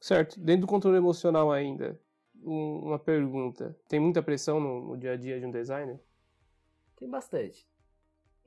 [0.00, 0.38] Certo.
[0.40, 2.00] Dentro do controle emocional ainda,
[2.40, 3.76] uma pergunta.
[3.88, 6.00] Tem muita pressão no, no dia a dia de um designer?
[6.96, 7.68] Tem bastante.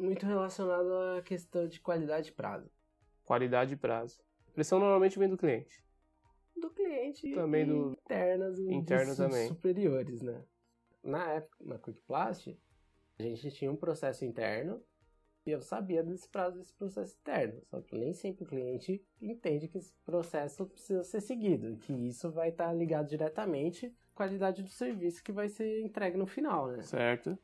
[0.02, 2.72] Muito relacionado à questão de qualidade e prazo.
[3.24, 4.20] Qualidade e prazo.
[4.52, 5.84] Pressão normalmente vem do cliente.
[6.56, 9.48] Do cliente também do internas e interno também.
[9.48, 10.44] superiores, né?
[11.04, 12.58] na época, na Quickplast,
[13.20, 14.84] a gente tinha um processo interno
[15.46, 17.62] e eu sabia desse prazo desse processo interno.
[17.66, 22.32] Só que nem sempre o cliente entende que esse processo precisa ser seguido, que isso
[22.32, 26.82] vai estar ligado diretamente à qualidade do serviço que vai ser entregue no final, né?
[26.82, 27.38] Certo.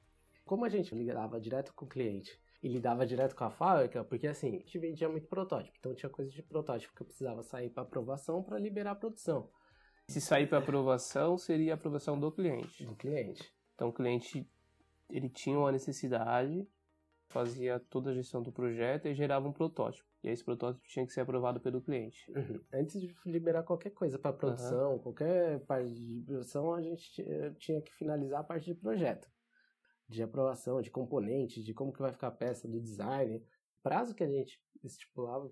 [0.46, 4.27] Como a gente lidava direto com o cliente e lidava direto com a fábrica, porque
[4.27, 7.69] assim, a gente vendia muito protótipo, então tinha coisa de protótipo que eu precisava sair
[7.69, 9.49] para aprovação para liberar a produção.
[10.10, 12.86] Se sair para aprovação, seria a aprovação do cliente.
[12.86, 13.53] Do cliente.
[13.73, 14.45] Então o cliente
[15.10, 16.67] ele tinha uma necessidade,
[17.30, 20.08] fazia toda a gestão do projeto e gerava um protótipo.
[20.21, 22.30] E esse protótipo tinha que ser aprovado pelo cliente.
[22.32, 22.60] Uhum.
[22.73, 24.99] Antes de liberar qualquer coisa para produção, uhum.
[24.99, 27.23] qualquer parte de produção, a gente
[27.60, 29.30] tinha que finalizar a parte de projeto.
[30.08, 33.38] De aprovação, de componentes, de como que vai ficar a peça, do design.
[33.38, 35.52] O prazo que a gente estipulava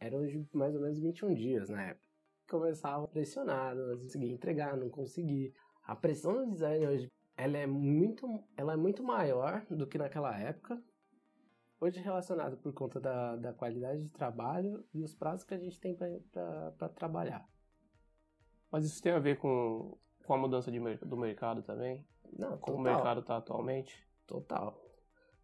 [0.00, 2.12] eram de mais ou menos 21 dias na época
[2.52, 5.54] começava pressionado, não conseguia entregar, não consegui.
[5.84, 8.26] A pressão do design hoje, ela é muito,
[8.56, 10.80] ela é muito maior do que naquela época.
[11.80, 15.80] Hoje relacionado por conta da, da qualidade de trabalho e os prazos que a gente
[15.80, 17.48] tem para trabalhar.
[18.70, 22.06] Mas isso tem a ver com, com a mudança de, do mercado também?
[22.38, 24.06] Não, Como o mercado está atualmente?
[24.26, 24.80] Total.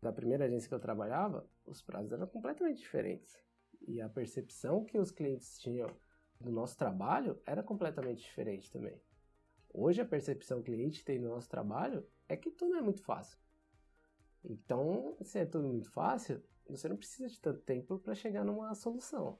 [0.01, 3.37] Da primeira agência que eu trabalhava, os prazos eram completamente diferentes.
[3.87, 5.91] E a percepção que os clientes tinham
[6.41, 9.01] do nosso trabalho era completamente diferente também.
[9.73, 13.03] Hoje a percepção que o cliente tem do nosso trabalho é que tudo é muito
[13.03, 13.39] fácil.
[14.45, 18.75] Então, se é tudo muito fácil, você não precisa de tanto tempo para chegar numa
[18.75, 19.39] solução.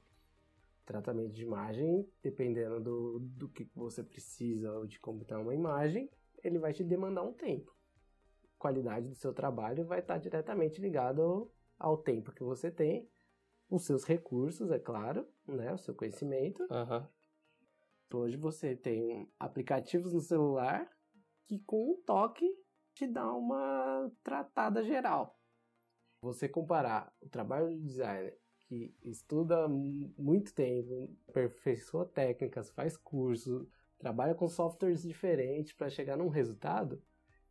[0.85, 6.09] Tratamento de imagem, dependendo do, do que você precisa ou de como está uma imagem,
[6.43, 7.75] ele vai te demandar um tempo.
[8.43, 13.09] A qualidade do seu trabalho vai estar diretamente ligado ao, tempo que você tem,
[13.69, 16.65] os seus recursos, é claro, né, o seu conhecimento.
[16.69, 17.07] Aham.
[18.11, 20.89] Hoje você tem aplicativos no celular
[21.45, 22.45] que com um toque
[22.93, 25.39] te dá uma tratada geral.
[26.21, 28.37] Você comparar o trabalho de designer
[28.69, 33.67] que estuda muito tempo, aperfeiçoa técnicas, faz cursos,
[33.99, 36.99] trabalha com softwares diferentes para chegar num resultado,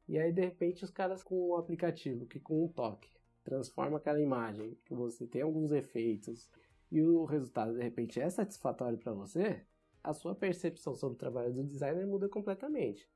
[0.09, 3.11] e aí de repente os caras com o aplicativo que com um toque
[3.45, 6.51] transforma aquela imagem, que você tem alguns efeitos
[6.91, 9.63] e o resultado de repente é satisfatório para você,
[10.03, 13.09] a sua percepção sobre o trabalho do designer muda completamente.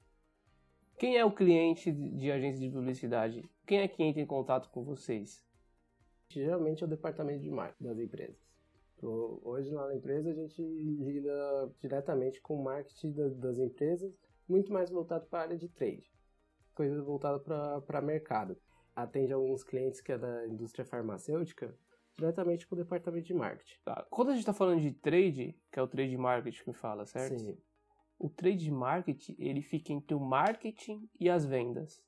[0.98, 3.48] Quem é o cliente de agência de publicidade?
[3.66, 5.44] Quem é que entra em contato com vocês?
[6.28, 8.51] Geralmente é o departamento de marketing das empresas.
[9.02, 14.14] Hoje lá na empresa a gente lida diretamente com o marketing das empresas,
[14.48, 16.12] muito mais voltado para a área de trade,
[16.74, 17.38] coisa voltada
[17.80, 18.56] para mercado.
[18.94, 21.76] Atende alguns clientes que é da indústria farmacêutica,
[22.16, 23.78] diretamente com o departamento de marketing.
[23.84, 24.06] Tá.
[24.10, 27.38] Quando a gente está falando de trade, que é o trade marketing que fala, certo?
[27.38, 27.58] Sim.
[28.18, 32.04] O trade marketing, ele fica entre o marketing e as vendas.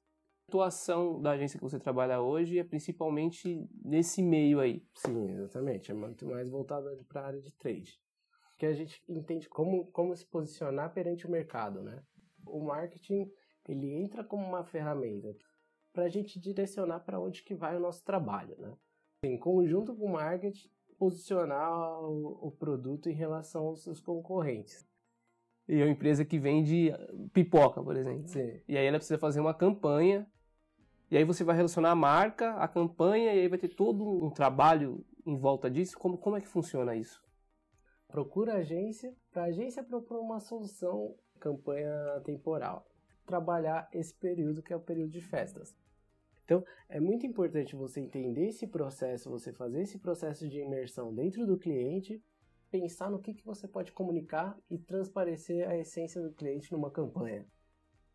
[0.46, 4.86] A atuação da agência que você trabalha hoje é principalmente nesse meio aí.
[4.94, 5.90] Sim, exatamente.
[5.90, 7.98] É muito mais voltado para a área de trade.
[8.58, 12.02] Que a gente entende como, como se posicionar perante o mercado, né?
[12.46, 13.28] O marketing,
[13.68, 15.34] ele entra como uma ferramenta
[15.92, 18.76] para a gente direcionar para onde que vai o nosso trabalho, né?
[19.24, 21.72] Em conjunto com o marketing, posicionar
[22.04, 24.86] o, o produto em relação aos seus concorrentes.
[25.66, 26.92] E é uma empresa que vende
[27.32, 28.28] pipoca, por exemplo.
[28.28, 28.60] Sim.
[28.68, 30.26] E aí ela precisa fazer uma campanha.
[31.10, 34.30] E aí você vai relacionar a marca, a campanha, e aí vai ter todo um
[34.30, 35.98] trabalho em volta disso.
[35.98, 37.22] Como, como é que funciona isso?
[38.08, 41.90] Procura a agência, para a agência propor uma solução, campanha
[42.24, 42.86] temporal.
[43.26, 45.76] Trabalhar esse período que é o período de festas.
[46.44, 51.46] Então, é muito importante você entender esse processo, você fazer esse processo de imersão dentro
[51.46, 52.22] do cliente,
[52.70, 57.46] pensar no que, que você pode comunicar e transparecer a essência do cliente numa campanha.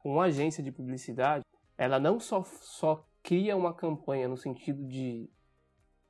[0.03, 1.43] Uma agência de publicidade,
[1.79, 5.29] ela não só, só cria uma campanha no sentido de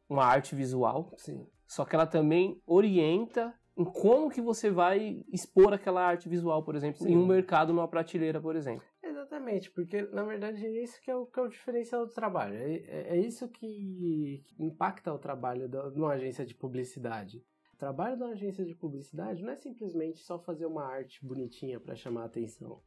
[0.10, 1.46] uma arte visual, Sim.
[1.68, 6.76] só que ela também orienta em como que você vai expor aquela arte visual, por
[6.76, 7.12] exemplo, Sim.
[7.14, 8.84] em um mercado, numa prateleira, por exemplo.
[9.04, 12.56] Exatamente, porque na verdade é isso que é o, que é o diferencial do trabalho.
[12.56, 17.46] É, é- é isso que, que impacta o trabalho da- de uma agência de publicidade.
[17.76, 21.80] O trabalho de uma agência de publicidade não é simplesmente só fazer uma arte bonitinha
[21.80, 22.82] para chamar a atenção.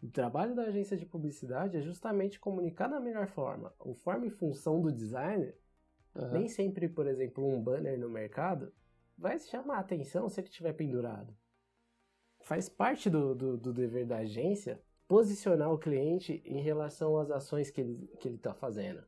[0.00, 3.74] O trabalho da agência de publicidade é justamente comunicar da melhor forma.
[3.80, 5.58] O forma e função do designer,
[6.14, 6.32] Aham.
[6.32, 8.72] nem sempre, por exemplo, um banner no mercado
[9.16, 11.36] vai chamar a atenção se ele estiver pendurado.
[12.40, 17.70] Faz parte do, do, do dever da agência posicionar o cliente em relação às ações
[17.70, 19.02] que ele que ele está fazendo.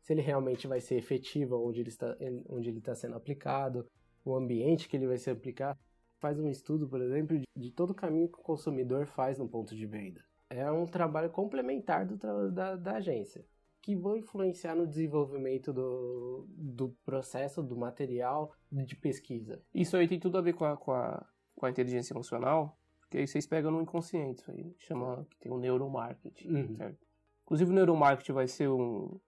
[0.00, 2.16] Se ele realmente vai ser efetivo onde ele está
[2.48, 3.86] onde ele está sendo aplicado,
[4.24, 5.78] o ambiente que ele vai se aplicar.
[6.18, 9.48] Faz um estudo, por exemplo, de, de todo o caminho que o consumidor faz no
[9.48, 10.22] ponto de venda.
[10.50, 13.46] É um trabalho complementar do da, da agência,
[13.80, 19.62] que vão influenciar no desenvolvimento do, do processo, do material de pesquisa.
[19.72, 23.18] Isso aí tem tudo a ver com a, com a, com a inteligência emocional, porque
[23.18, 26.76] aí vocês pegam no inconsciente, isso aí chama que tem o neuromarketing, Uhum.
[26.76, 26.98] certo?
[27.44, 29.20] Inclusive o neuromarketing vai ser um,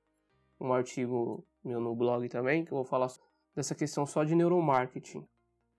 [0.61, 3.09] um artigo meu no blog também, que eu vou falar
[3.55, 5.25] dessa questão só de neuromarketing.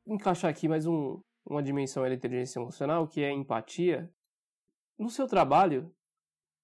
[0.06, 4.10] Vou encaixar aqui mais um, uma dimensão da inteligência emocional, que é a empatia.
[4.98, 5.94] No seu trabalho,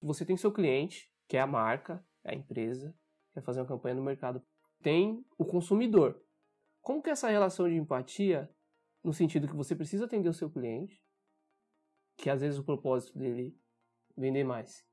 [0.01, 2.95] você tem seu cliente, que é a marca, é a empresa,
[3.33, 4.41] quer fazer uma campanha no mercado.
[4.81, 6.21] Tem o consumidor.
[6.81, 8.49] Como que é essa relação de empatia,
[9.03, 11.03] no sentido que você precisa atender o seu cliente,
[12.17, 13.57] que às vezes o propósito dele
[14.17, 14.85] é vender mais.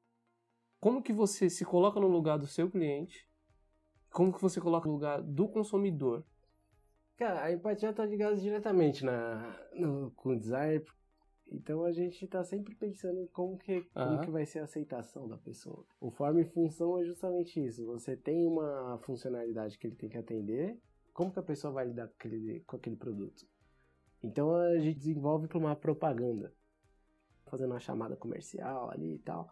[0.80, 3.28] Como que você se coloca no lugar do seu cliente?
[4.10, 6.24] Como que você coloca no lugar do consumidor?
[7.16, 10.84] Cara, a empatia está ligada diretamente na, no, com o design.
[11.48, 15.28] Então a gente está sempre pensando em como, que, como que vai ser a aceitação
[15.28, 15.86] da pessoa.
[16.00, 17.86] O forma e função é justamente isso.
[17.86, 20.80] Você tem uma funcionalidade que ele tem que atender,
[21.12, 23.46] como que a pessoa vai lidar com aquele, com aquele produto?
[24.22, 26.52] Então a gente desenvolve para uma propaganda.
[27.46, 29.48] Fazendo uma chamada comercial ali e tal.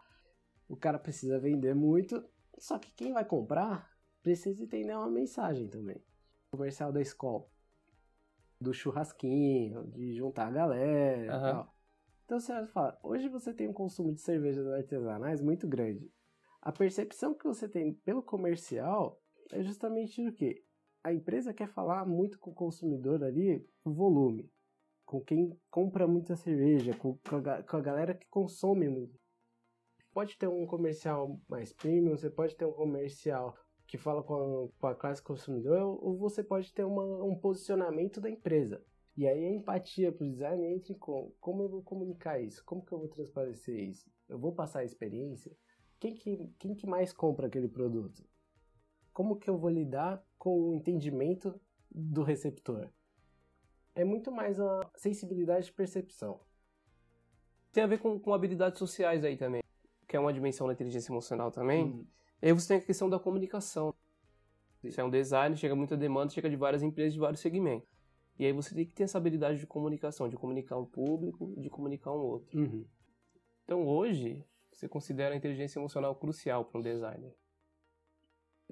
[0.67, 2.23] O cara precisa vender muito,
[2.57, 3.89] só que quem vai comprar
[4.21, 5.97] precisa entender uma mensagem também.
[6.51, 7.45] O comercial da escola,
[8.59, 11.47] do churrasquinho, de juntar a galera Aham.
[11.47, 11.74] e tal.
[12.25, 16.11] Então você fala, hoje você tem um consumo de cervejas artesanais muito grande.
[16.59, 20.63] A percepção que você tem pelo comercial é justamente o quê?
[21.03, 24.51] A empresa quer falar muito com o consumidor ali, o volume.
[25.05, 29.19] Com quem compra muita cerveja, com, com a, com a galera que consome muito.
[30.11, 34.79] Pode ter um comercial mais premium, você pode ter um comercial que fala com a,
[34.79, 38.83] com a classe consumidor, ou você pode ter uma- um posicionamento da empresa.
[39.17, 42.63] E aí a empatia pro design entra em como, eu vou comunicar isso?
[42.65, 44.11] Como que eu vou transparecer isso?
[44.27, 45.55] Eu vou passar a experiência?
[45.99, 48.27] Quem que, quem que mais compra aquele produto?
[49.13, 52.89] Como que eu vou lidar com o entendimento do receptor?
[53.95, 56.41] É muito mais a sensibilidade de percepção.
[57.71, 59.61] Tem a ver com, com habilidades sociais aí também,
[60.05, 61.85] que é uma dimensão da inteligência emocional também.
[61.85, 62.05] Hum,
[62.41, 63.93] E aí você tem a questão da comunicação.
[64.83, 67.94] Isso é um design, chega muita demanda, chega de várias empresas, de vários segmentos.
[68.37, 71.69] E aí você tem que ter essa habilidade de comunicação, de comunicar um público, de
[71.69, 72.57] comunicar um outro.
[72.59, 72.85] uhum.
[73.63, 77.33] Então hoje, você considera a inteligência emocional crucial para um designer.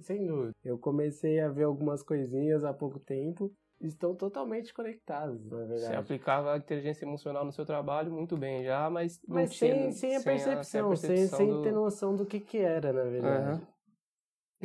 [0.02, 0.56] Sem dúvida.
[0.64, 3.52] Eu comecei a ver algumas coisinhas há pouco tempo.
[3.82, 5.98] Estão totalmente conectadas, na Você verdade.
[5.98, 9.92] aplicava a inteligência emocional no seu trabalho muito bem já, mas não Mas tinha, sem,
[9.92, 13.04] sem a sem percepção, sem, percepção sem do- ter noção do que que era, na
[13.04, 13.62] verdade.
[13.62, 13.73] Aham.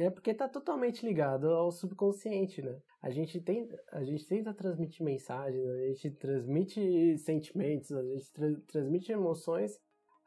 [0.00, 2.80] É porque tá totalmente ligado ao subconsciente, né?
[3.02, 8.60] A gente tenta, a gente tenta transmitir mensagens, a gente transmite sentimentos, a gente tra-
[8.68, 9.72] transmite emoções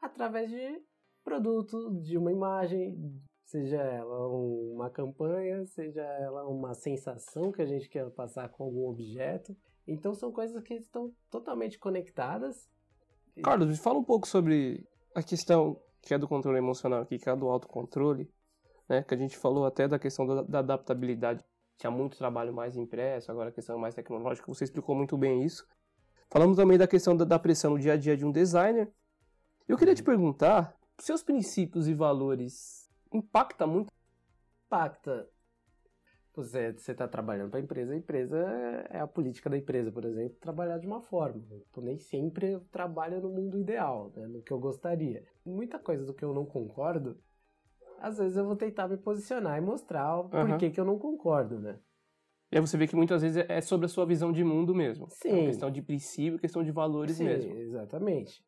[0.00, 0.82] através de
[1.24, 2.96] produto, de uma imagem,
[3.44, 8.88] seja ela uma campanha, seja ela uma sensação que a gente quer passar com algum
[8.88, 9.56] objeto.
[9.86, 12.68] Então são coisas que estão totalmente conectadas.
[13.42, 17.28] Carlos, me fala um pouco sobre a questão que é do controle emocional aqui, que
[17.28, 18.28] é do autocontrole,
[18.92, 19.02] né?
[19.02, 21.42] Que a gente falou até da questão da, da adaptabilidade.
[21.78, 25.42] Tinha muito trabalho mais impresso, agora a questão é mais tecnológica, você explicou muito bem
[25.42, 25.66] isso.
[26.30, 28.92] Falamos também da questão da, da pressão no dia a dia de um designer.
[29.66, 33.92] Eu queria te perguntar, seus princípios e valores impactam muito?
[34.66, 35.28] impacta.
[36.34, 38.38] Você está trabalhando para a empresa, a empresa
[38.88, 41.44] é a política da empresa, por exemplo, trabalhar de uma forma.
[41.70, 45.22] Então, nem sempre eu trabalho no mundo ideal, né, no que eu gostaria.
[45.44, 47.18] Muita coisa do que eu não concordo,
[48.02, 51.60] às vezes eu vou tentar me posicionar e mostrar o porquê que eu não concordo,
[51.60, 51.78] né?
[52.50, 55.06] E aí você vê que muitas vezes é sobre a sua visão de mundo mesmo.
[55.06, 55.32] É Sim.
[55.32, 57.56] uma questão de princípio, questão de valores Sim, mesmo.
[57.56, 58.44] exatamente.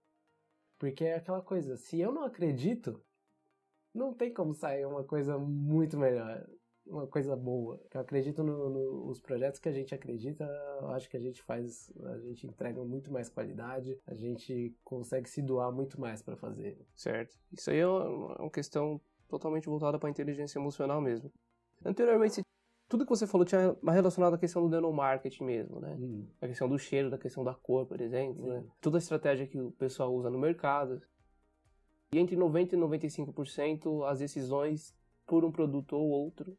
[0.78, 3.00] Porque é aquela coisa, se eu não acredito,
[3.94, 6.44] não tem como sair uma coisa muito melhor,
[6.84, 7.80] uma coisa boa.
[7.94, 10.44] Eu acredito nos no, nos projetos que a gente acredita,
[10.82, 15.30] eu acho que a gente faz, a gente entrega muito mais qualidade, a gente consegue
[15.30, 16.76] se doar muito mais para fazer.
[16.94, 17.38] Certo.
[17.52, 21.30] Isso aí é uma, uma questão totalmente voltada para a inteligência emocional mesmo.
[21.84, 22.42] Anteriormente,
[22.88, 25.96] tudo que você falou tinha relacionado à questão do nanomarketing mesmo, né?
[26.40, 28.64] A questão do cheiro, da questão da cor, por exemplo, né?
[28.80, 31.00] Toda a estratégia que o pessoal usa no mercado.
[32.12, 34.94] E entre 90% e 95% as decisões
[35.26, 36.56] por um produto ou outro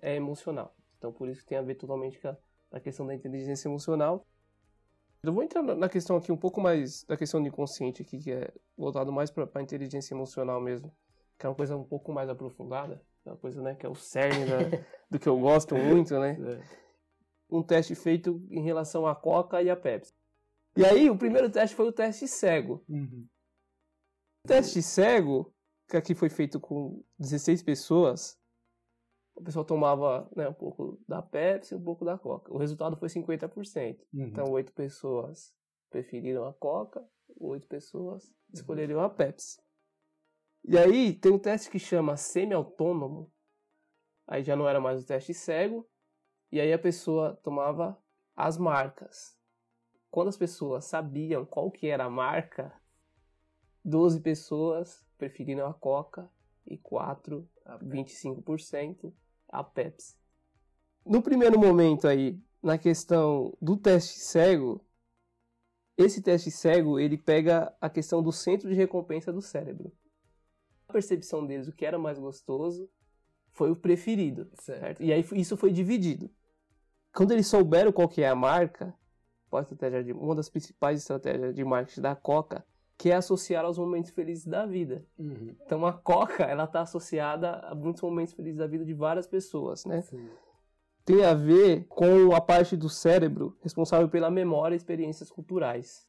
[0.00, 0.74] é emocional.
[0.96, 2.36] Então por isso que tem a ver totalmente com a,
[2.72, 4.26] a questão da inteligência emocional.
[5.22, 8.18] Eu vou entrar na- na questão aqui um pouco mais da questão do inconsciente aqui,
[8.18, 10.92] que é voltado mais para a inteligência emocional mesmo,
[11.38, 13.94] que é uma coisa um pouco mais aprofundada, é uma coisa, né, que é o
[13.94, 16.34] cerne da- do que eu gosto muito, né?
[17.50, 20.12] um teste feito em relação à Coca e à Pepsi.
[20.76, 22.84] E aí, o primeiro teste foi o teste cego.
[24.44, 25.54] O teste cego,
[25.88, 28.38] que aqui foi feito com 16 pessoas,
[29.34, 32.52] o pessoal tomava né, um pouco da Pepsi e um pouco da Coca.
[32.52, 33.98] O resultado foi 50%.
[34.12, 35.54] Então, oito pessoas
[35.90, 37.02] preferiram a Coca,
[37.40, 39.58] oito pessoas escolheriam a Pepsi.
[40.64, 43.30] E aí, tem um teste que chama semi-autônomo.
[44.26, 45.88] Aí já não era mais o teste cego.
[46.50, 47.98] E aí a pessoa tomava
[48.36, 49.36] as marcas.
[50.10, 52.72] Quando as pessoas sabiam qual que era a marca,
[53.84, 56.30] 12 pessoas preferiram a Coca
[56.66, 57.48] e 4,
[57.82, 59.12] 25%
[59.48, 60.16] a Pepsi.
[61.04, 64.84] No primeiro momento aí, na questão do teste cego,
[65.96, 69.92] esse teste cego, ele pega a questão do centro de recompensa do cérebro.
[70.92, 72.88] Percepção deles, o que era mais gostoso,
[73.52, 74.48] foi o preferido.
[74.54, 74.80] Certo.
[74.80, 75.02] Certo?
[75.02, 76.30] E aí isso foi dividido.
[77.14, 78.94] Quando eles souberam qual que é a marca,
[79.50, 82.64] a estratégia de, uma das principais estratégias de marketing da Coca,
[82.96, 85.06] que é associar aos momentos felizes da vida.
[85.18, 85.54] Uhum.
[85.64, 89.84] Então a Coca, ela está associada a muitos momentos felizes da vida de várias pessoas,
[89.84, 90.02] né?
[90.02, 90.28] Sim.
[91.04, 96.07] Tem a ver com a parte do cérebro responsável pela memória e experiências culturais.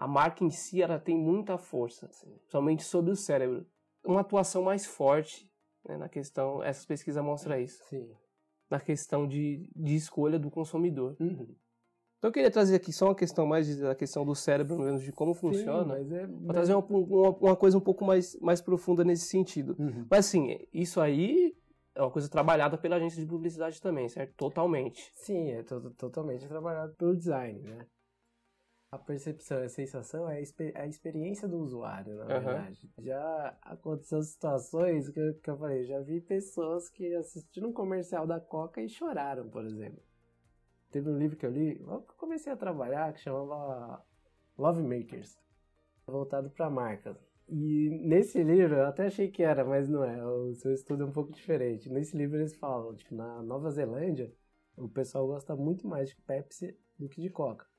[0.00, 2.08] A marca em si, ela tem muita força,
[2.48, 3.66] somente sobre o cérebro.
[4.02, 5.46] Uma atuação mais forte
[5.86, 8.10] né, na questão, essas pesquisas mostram isso, Sim.
[8.70, 11.18] na questão de, de escolha do consumidor.
[11.20, 11.54] Uhum.
[12.16, 15.12] Então eu queria trazer aqui só uma questão mais da questão do cérebro, mesmo, de
[15.12, 16.26] como Sim, funciona, é...
[16.46, 19.76] para trazer uma, uma, uma coisa um pouco mais, mais profunda nesse sentido.
[19.78, 20.06] Uhum.
[20.10, 21.54] Mas assim, isso aí
[21.94, 24.32] é uma coisa trabalhada pela agência de publicidade também, certo?
[24.34, 25.12] Totalmente.
[25.12, 27.86] Sim, é to- totalmente trabalhado pelo design, né?
[28.92, 32.40] A percepção, a sensação é a, expe- a experiência do usuário, na Aham.
[32.44, 32.90] verdade.
[32.98, 38.26] Já aconteceu situações que, eu- que eu falei, já vi pessoas que assistiram um comercial
[38.26, 40.02] da Coca e choraram, por exemplo.
[40.90, 44.04] Teve um livro que eu li, logo que eu comecei a trabalhar, que chamava
[44.58, 45.38] Love Makers,
[46.06, 47.16] voltado para marcas.
[47.48, 51.06] E nesse livro, eu até achei que era, mas não é, o seu estudo é
[51.06, 51.88] um pouco diferente.
[51.90, 54.32] Nesse livro eles falam, tipo, na Nova Zelândia,
[54.76, 57.69] o pessoal gosta muito mais de Pepsi do que de Coca.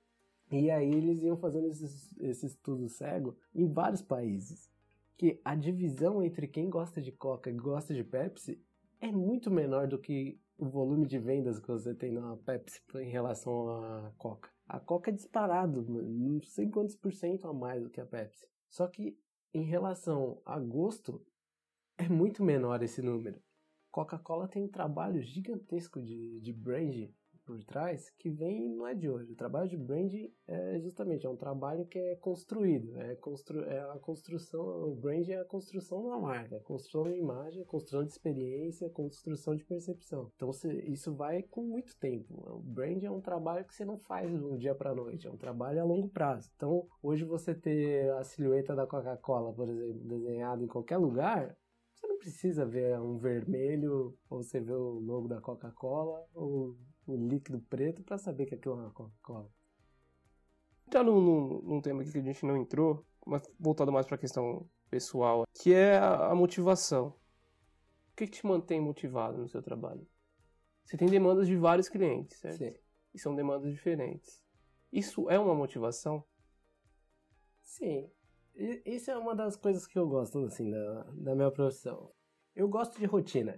[0.52, 4.70] E aí eles iam fazendo esses, esse estudo cego em vários países.
[5.18, 8.62] Que a divisão entre quem gosta de Coca e gosta de Pepsi
[9.00, 13.10] é muito menor do que o volume de vendas que você tem na Pepsi em
[13.10, 14.50] relação à Coca.
[14.68, 18.46] A Coca é disparado, não sei quantos por cento a mais do que a Pepsi.
[18.70, 19.18] Só que
[19.54, 21.22] em relação a gosto,
[21.98, 23.42] é muito menor esse número.
[23.92, 27.10] Coca-Cola tem um trabalho gigantesco de, de brand
[27.52, 29.34] por trás que vem não é de hoje.
[29.34, 30.14] O trabalho de brand
[30.48, 35.28] é justamente é um trabalho que é construído, é, constru, é a construção, o brand
[35.28, 39.54] é a construção da marca, a construção de imagem, a construção de experiência, a construção
[39.54, 40.32] de percepção.
[40.34, 40.50] Então
[40.86, 42.42] isso vai com muito tempo.
[42.56, 45.32] O brand é um trabalho que você não faz de um dia para noite, é
[45.32, 46.50] um trabalho a longo prazo.
[46.56, 51.54] Então hoje você ter a silhueta da Coca-Cola, por exemplo, desenhada em qualquer lugar,
[51.94, 57.16] você não precisa ver um vermelho ou você vê o logo da Coca-Cola ou o
[57.16, 59.50] líquido preto para saber que aquilo é uma Coca-Cola.
[60.88, 64.16] Entrar num, num, num tema aqui que a gente não entrou, mas voltado mais para
[64.16, 67.08] a questão pessoal, que é a, a motivação.
[68.12, 70.06] O que, que te mantém motivado no seu trabalho?
[70.84, 72.58] Você tem demandas de vários clientes, certo?
[72.58, 72.76] Sim.
[73.14, 74.44] E são demandas diferentes.
[74.92, 76.24] Isso é uma motivação?
[77.62, 78.12] Sim.
[78.86, 82.12] Isso é uma das coisas que eu gosto, assim, da, da minha profissão.
[82.54, 83.58] Eu gosto de rotina.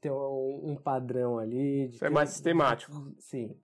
[0.00, 1.86] Ter um, um padrão ali.
[1.86, 2.92] É ter- mais sistemático.
[3.18, 3.56] Sim.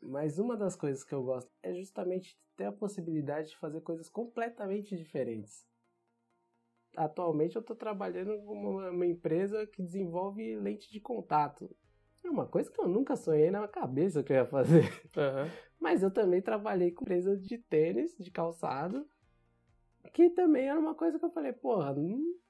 [0.00, 4.08] Mas uma das coisas que eu gosto é justamente ter a possibilidade de fazer coisas
[4.08, 5.66] completamente diferentes.
[6.96, 11.74] Atualmente eu estou trabalhando com uma, empresa que desenvolve lente de contato.
[12.22, 14.84] É uma coisa que eu nunca sonhei na cabeça que eu ia fazer.
[15.16, 15.50] Aham.
[15.80, 19.06] Mas eu também trabalhei com empresa de tênis, de calçado,
[20.12, 22.40] que também era uma coisa que eu falei, porra, nu-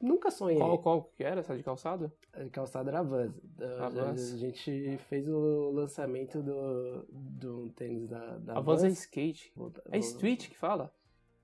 [0.00, 0.58] nunca sonhei.
[0.58, 2.10] Qual, qual que era essa de calçado?
[2.32, 3.34] A calçado era a Vans.
[3.60, 4.34] A, A Vans.
[4.34, 9.52] a gente fez o lançamento do, do tênis da, da a Vans é skate.
[9.54, 10.92] Volta- É street que fala?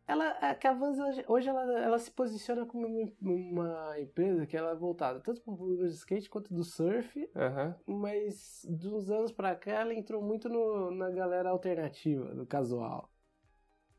[0.09, 0.96] Ela, é que a Vans
[1.26, 2.86] hoje, ela, ela se posiciona como
[3.20, 7.28] uma- empresa que ela é voltada tanto para o público de skate quanto do surf,
[7.34, 7.74] Aham.
[7.84, 13.11] mas de uns anos pra cá ela entrou muito no, na galera alternativa, do casual.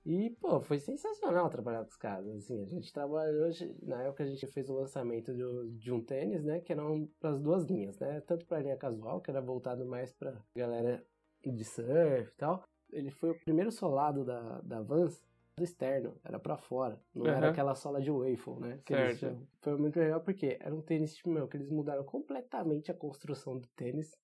[0.09, 2.25] E, pô, foi sensacional trabalhar com os caras.
[2.37, 3.49] Assim, a gente trabalhou
[3.83, 5.43] na época a gente fez o lançamento de,
[5.77, 8.77] de um tênis, né, que eram para as duas linhas, né, tanto para a linha
[8.77, 11.05] casual, que era voltado mais para galera
[11.45, 12.63] de surf e tal.
[12.89, 15.21] Ele foi o primeiro solado da, da Vans
[15.57, 17.49] do externo, era para fora, não era Aham.
[17.49, 18.79] aquela sola de waffle, né?
[18.89, 19.19] eles Certo.
[19.19, 19.47] chamam.
[19.59, 23.57] Foi muito legal porque era um tênis tipo, meu, que eles mudaram completamente a construção
[23.57, 24.15] do tênis.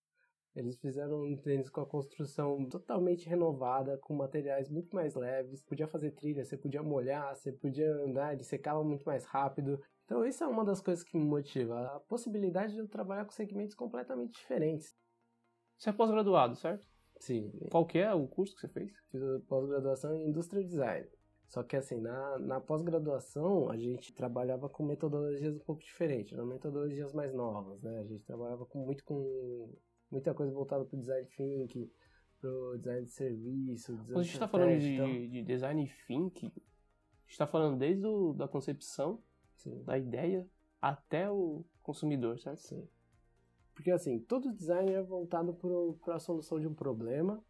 [0.56, 5.64] Eles fizeram um tênis com a construção totalmente renovada, com materiais muito mais leves.
[5.64, 9.82] Podia fazer trilha, você podia molhar, você podia andar, ele secava muito mais rápido.
[10.06, 11.88] Então, isso é uma das coisas que me motiva.
[11.88, 14.95] A possibilidade de eu trabalhar com segmentos completamente diferentes.
[15.78, 16.88] Você é pós-graduado, certo?
[17.20, 18.91] Sim, Qual que é o curso que você fez?
[19.10, 21.08] fiz pós-graduação em Industrial Design.
[21.47, 26.45] Só que assim, na, na pós-graduação a gente trabalhava com metodologias um pouco diferentes, eram
[26.45, 27.99] metodologias mais novas, né?
[27.99, 29.72] A gente trabalhava com, muito com
[30.14, 31.91] muita coisa voltada para o design thinking,
[32.39, 36.47] para o design de serviço, design Quando a gente está falando de, de design thinking,
[36.47, 39.24] a gente está falando desde o, da concepção,
[39.55, 39.84] então, sim.
[39.84, 40.47] da ideia,
[40.80, 42.59] até o consumidor, certo?
[42.59, 42.88] Sim.
[43.74, 45.57] Porque assim, todo design é voltado
[46.03, 47.43] para a solução de um problema.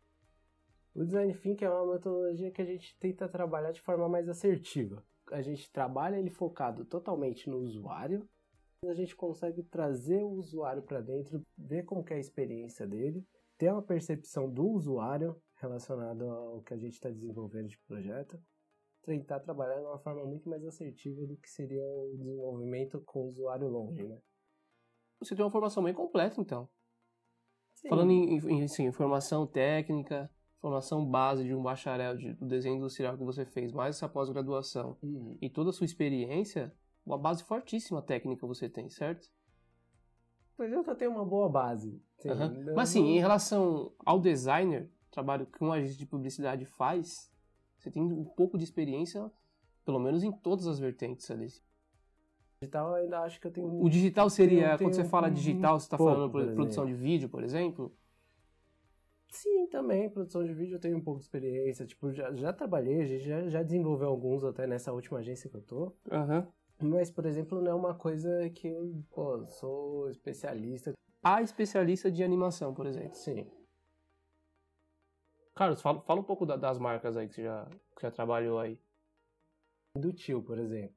[0.96, 5.04] O design thinking é uma metodologia que a gente tenta trabalhar de forma mais assertiva.
[5.32, 8.28] A gente trabalha ele focado totalmente no usuário.
[8.88, 13.26] A gente consegue trazer o usuário para dentro, ver como que é a experiência dele,
[13.58, 18.38] ter uma percepção do usuário relacionado ao que a gente está desenvolvendo de projeto,
[19.04, 23.30] tentar trabalhar de uma forma muito mais assertiva do que seria o desenvolvimento com o
[23.30, 24.18] usuário longe, né?
[25.20, 26.68] Você tem uma formação bem completa, então.
[27.76, 27.90] Sim.
[27.90, 30.30] Falando em, em assim, formação técnica,
[30.60, 34.98] formação base de um bacharel de, do desenho industrial que você fez, mais essa pós-graduação
[35.02, 35.38] Uhum.
[35.42, 36.74] e toda a sua experiência,
[37.06, 39.30] uma base fortíssima técnica você tem, certo?
[40.56, 42.02] Pois eu tenho uma boa base.
[42.20, 42.74] Sim, uhum.
[42.76, 47.32] Mas assim, em relação ao designer, trabalho que um agente de publicidade faz,
[47.78, 49.32] você tem um pouco de experiência,
[49.84, 51.48] pelo menos em todas as vertentes ali.
[52.62, 53.82] Digital, ainda acho que eu tenho.
[53.82, 57.44] O digital seria, quando você fala digital, você está falando por produção de vídeo, por
[57.44, 57.94] exemplo?
[59.30, 60.10] Sim, também.
[60.10, 61.86] Produção de vídeo eu tenho um pouco de experiência.
[61.86, 65.92] Tipo, já, já trabalhei, já, já desenvolveu alguns até nessa última agência que eu tô.
[66.10, 66.40] Aham.
[66.40, 66.48] Uhum.
[66.84, 70.94] Mas, por exemplo, não é uma coisa que eu pô, sou especialista.
[71.24, 73.16] A especialista de animação, por exemplo.
[73.16, 73.50] Sim.
[75.56, 77.66] Carlos, fala, fala um pouco da, das marcas aí que você, já,
[77.96, 78.78] que já trabalhou aí.
[79.96, 80.96] Do tio, por exemplo.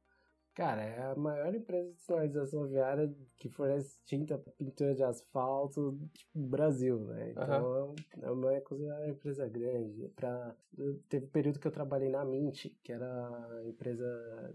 [0.57, 6.31] Cara, é a maior empresa de sinalização viária que fornece tinta, pintura de asfalto, tipo,
[6.35, 7.33] Brasil, né?
[7.33, 7.95] Então, uhum.
[8.23, 10.09] é uma é considerada empresa grande.
[10.17, 10.57] Pra,
[11.11, 14.07] teve um período que eu trabalhei na Mint, que era empresa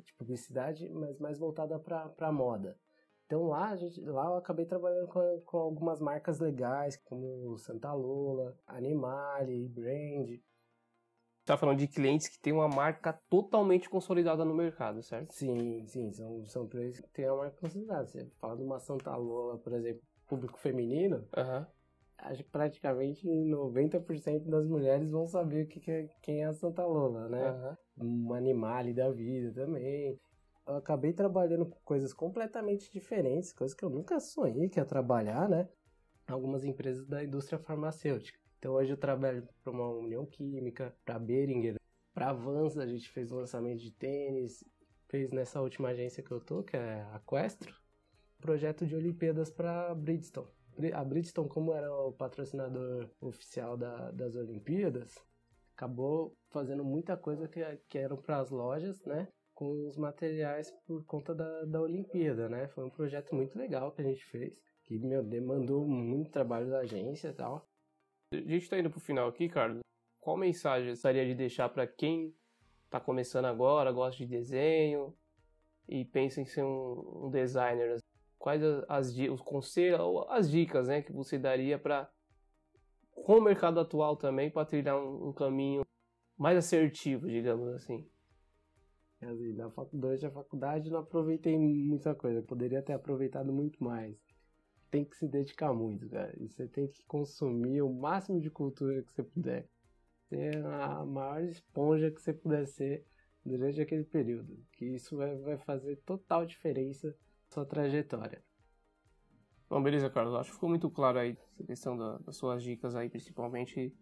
[0.03, 2.75] de publicidade, mas mais voltada para moda.
[3.27, 7.93] Então lá, a gente, lá eu acabei trabalhando com, com algumas marcas legais, como Santa
[7.93, 10.31] Lola, Animale, Brand,
[11.51, 15.33] está falando de clientes que têm uma marca totalmente consolidada no mercado, certo?
[15.33, 18.07] Sim, sim, são, são clientes que têm uma marca consolidada.
[18.07, 21.65] Você fala de uma Santa Lola, por exemplo, público feminino, uhum.
[22.19, 26.53] acho que praticamente 90% das mulheres vão saber o que, que é, quem é a
[26.53, 27.77] Santa Lola, né?
[27.97, 28.29] Uhum.
[28.29, 30.17] Um animale da vida também.
[30.65, 35.49] Eu acabei trabalhando com coisas completamente diferentes, coisas que eu nunca sonhei que ia trabalhar,
[35.49, 35.67] né?
[36.27, 38.39] Algumas empresas da indústria farmacêutica.
[38.61, 41.77] Então hoje eu trabalho para uma União Química, para Beringer,
[42.13, 44.63] para Vans, a gente fez um lançamento de tênis,
[45.09, 47.75] fez nessa última agência que eu tô, que é a Questro,
[48.37, 50.47] projeto de Olimpíadas para Bridgestone.
[50.93, 55.15] A Bridgestone, como era o patrocinador oficial da, das Olimpíadas,
[55.75, 59.27] acabou fazendo muita coisa que, que eram para as lojas, né?
[59.55, 62.67] Com os materiais por conta da, da Olimpíada, né?
[62.67, 64.53] Foi um projeto muito legal que a gente fez,
[64.83, 67.70] que meu, demandou muito trabalho da agência e tal.
[68.33, 69.81] A gente está indo para o final aqui, Carlos.
[70.21, 72.33] Qual mensagem gostaria de deixar para quem
[72.85, 75.13] está começando agora, gosta de desenho
[75.87, 77.97] e pensa em ser um, um designer?
[78.39, 82.09] Quais as, os conselhos, as dicas, né, que você daria para
[83.11, 85.85] com o mercado atual também para trilhar um, um, caminho
[86.37, 88.09] mais assertivo, digamos assim?
[89.21, 94.17] Assim, na faculdade, a faculdade não aproveitei muita coisa, poderia ter aproveitado muito mais
[94.91, 96.35] tem que se dedicar muito, cara.
[96.37, 99.67] E você tem que consumir o máximo de cultura que você puder.
[100.27, 103.05] Ser a maior esponja que você puder ser
[103.43, 104.59] durante aquele período.
[104.73, 107.15] Que isso vai, vai fazer total diferença na
[107.53, 108.43] sua trajetória.
[109.69, 110.35] Bom, beleza, Carlos.
[110.35, 113.95] Acho que ficou muito claro aí essa questão da, das suas dicas aí, principalmente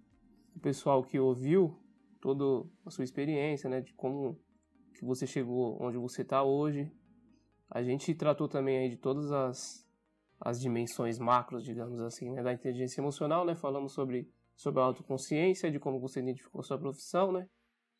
[0.56, 1.80] o pessoal que ouviu
[2.20, 4.38] toda a sua experiência, né, de como
[4.96, 6.92] que você chegou onde você está hoje.
[7.70, 9.88] A gente tratou também aí de todas as
[10.40, 13.56] as dimensões macros, digamos assim, né, da inteligência emocional, né?
[13.56, 17.48] Falamos sobre, sobre a autoconsciência, de como você identificou sua profissão, né?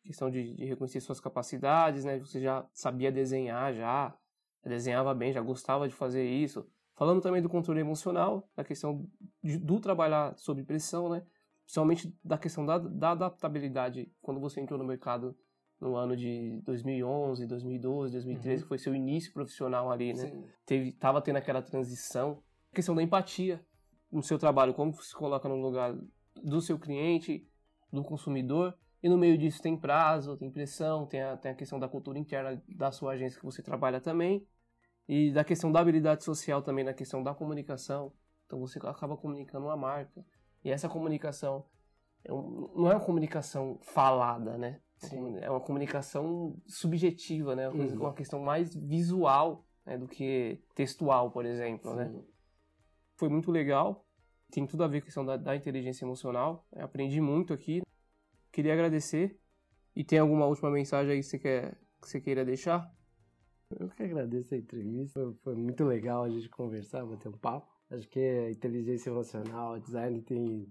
[0.02, 2.18] Questão de, de reconhecer suas capacidades, né?
[2.18, 4.16] Você já sabia desenhar, já
[4.64, 6.66] desenhava bem, já gostava de fazer isso.
[6.94, 9.06] Falando também do controle emocional, da questão
[9.42, 11.22] de, do trabalhar sob pressão, né?
[11.64, 15.36] Principalmente da questão da, da adaptabilidade quando você entrou no mercado
[15.80, 18.62] no ano de 2011, 2012, 2013, uhum.
[18.62, 20.26] que foi seu início profissional ali, né?
[20.26, 20.44] Sim.
[20.66, 22.42] Teve, tava tendo aquela transição.
[22.70, 23.64] A questão da empatia
[24.12, 25.96] no seu trabalho, como se coloca no lugar
[26.42, 27.48] do seu cliente,
[27.92, 31.78] do consumidor, e no meio disso tem prazo, tem pressão, tem a, tem a questão
[31.78, 34.46] da cultura interna da sua agência que você trabalha também,
[35.08, 38.12] e da questão da habilidade social também, na questão da comunicação.
[38.46, 40.24] Então você acaba comunicando uma marca.
[40.62, 41.64] E essa comunicação
[42.24, 44.80] é não é uma comunicação falada, né?
[45.00, 45.38] Sim.
[45.38, 47.68] É uma comunicação subjetiva, né?
[47.68, 48.12] Uma, uhum.
[48.12, 49.96] questão mais visual né?
[49.96, 52.06] do que textual, por exemplo, né?
[52.06, 52.16] Sim.
[52.16, 52.24] né?
[53.16, 54.06] Foi muito legal.
[54.50, 56.66] Tem tudo a ver com a questão da, da inteligência emocional.
[56.72, 57.82] Eu aprendi muito aqui.
[58.52, 59.38] Queria agradecer.
[59.94, 62.90] E tem alguma última mensagem aí que você, quer, que você queira deixar?
[63.78, 65.20] Eu que agradeço a entrevista.
[65.20, 67.70] Foi, foi muito legal a gente conversar, bater um papo.
[67.90, 70.66] Acho que a inteligência emocional, design tem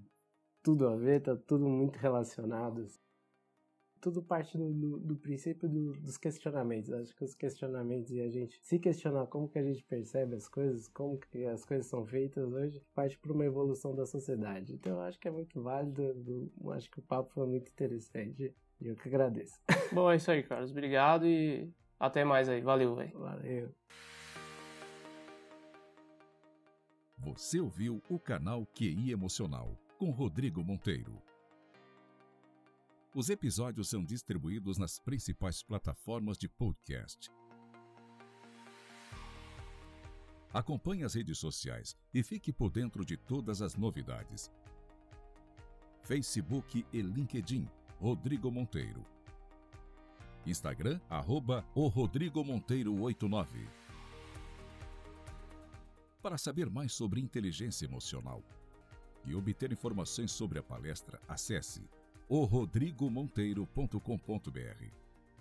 [0.61, 2.85] tudo a ver, tá tudo muito relacionado
[4.01, 6.91] tudo parte do, do, do princípio do, dos questionamentos.
[6.91, 10.47] Acho que os questionamentos e a gente se questionar como que a gente percebe as
[10.47, 14.73] coisas, como que as coisas são feitas hoje, parte para uma evolução da sociedade.
[14.73, 18.53] Então eu acho que é muito válido, do, acho que o papo foi muito interessante
[18.79, 19.59] e eu que agradeço.
[19.93, 20.71] Bom, é isso aí, Carlos.
[20.71, 21.69] Obrigado e
[21.99, 22.61] até mais aí.
[22.61, 23.19] Valeu, velho.
[23.19, 23.75] Valeu.
[27.17, 31.21] Você ouviu o canal QI Emocional com Rodrigo Monteiro.
[33.15, 37.31] Os episódios são distribuídos nas principais plataformas de podcast.
[40.53, 44.51] Acompanhe as redes sociais e fique por dentro de todas as novidades.
[46.03, 47.67] Facebook e LinkedIn,
[47.99, 49.03] Rodrigo Monteiro.
[50.45, 53.67] Instagram, arroba o Rodrigo Monteiro 89.
[56.21, 58.43] Para saber mais sobre inteligência emocional
[59.25, 61.89] e obter informações sobre a palestra, acesse
[62.29, 64.83] orodrigomonteiro.com.br.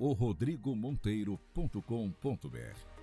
[0.01, 2.98] orodrigomonteiro.com.br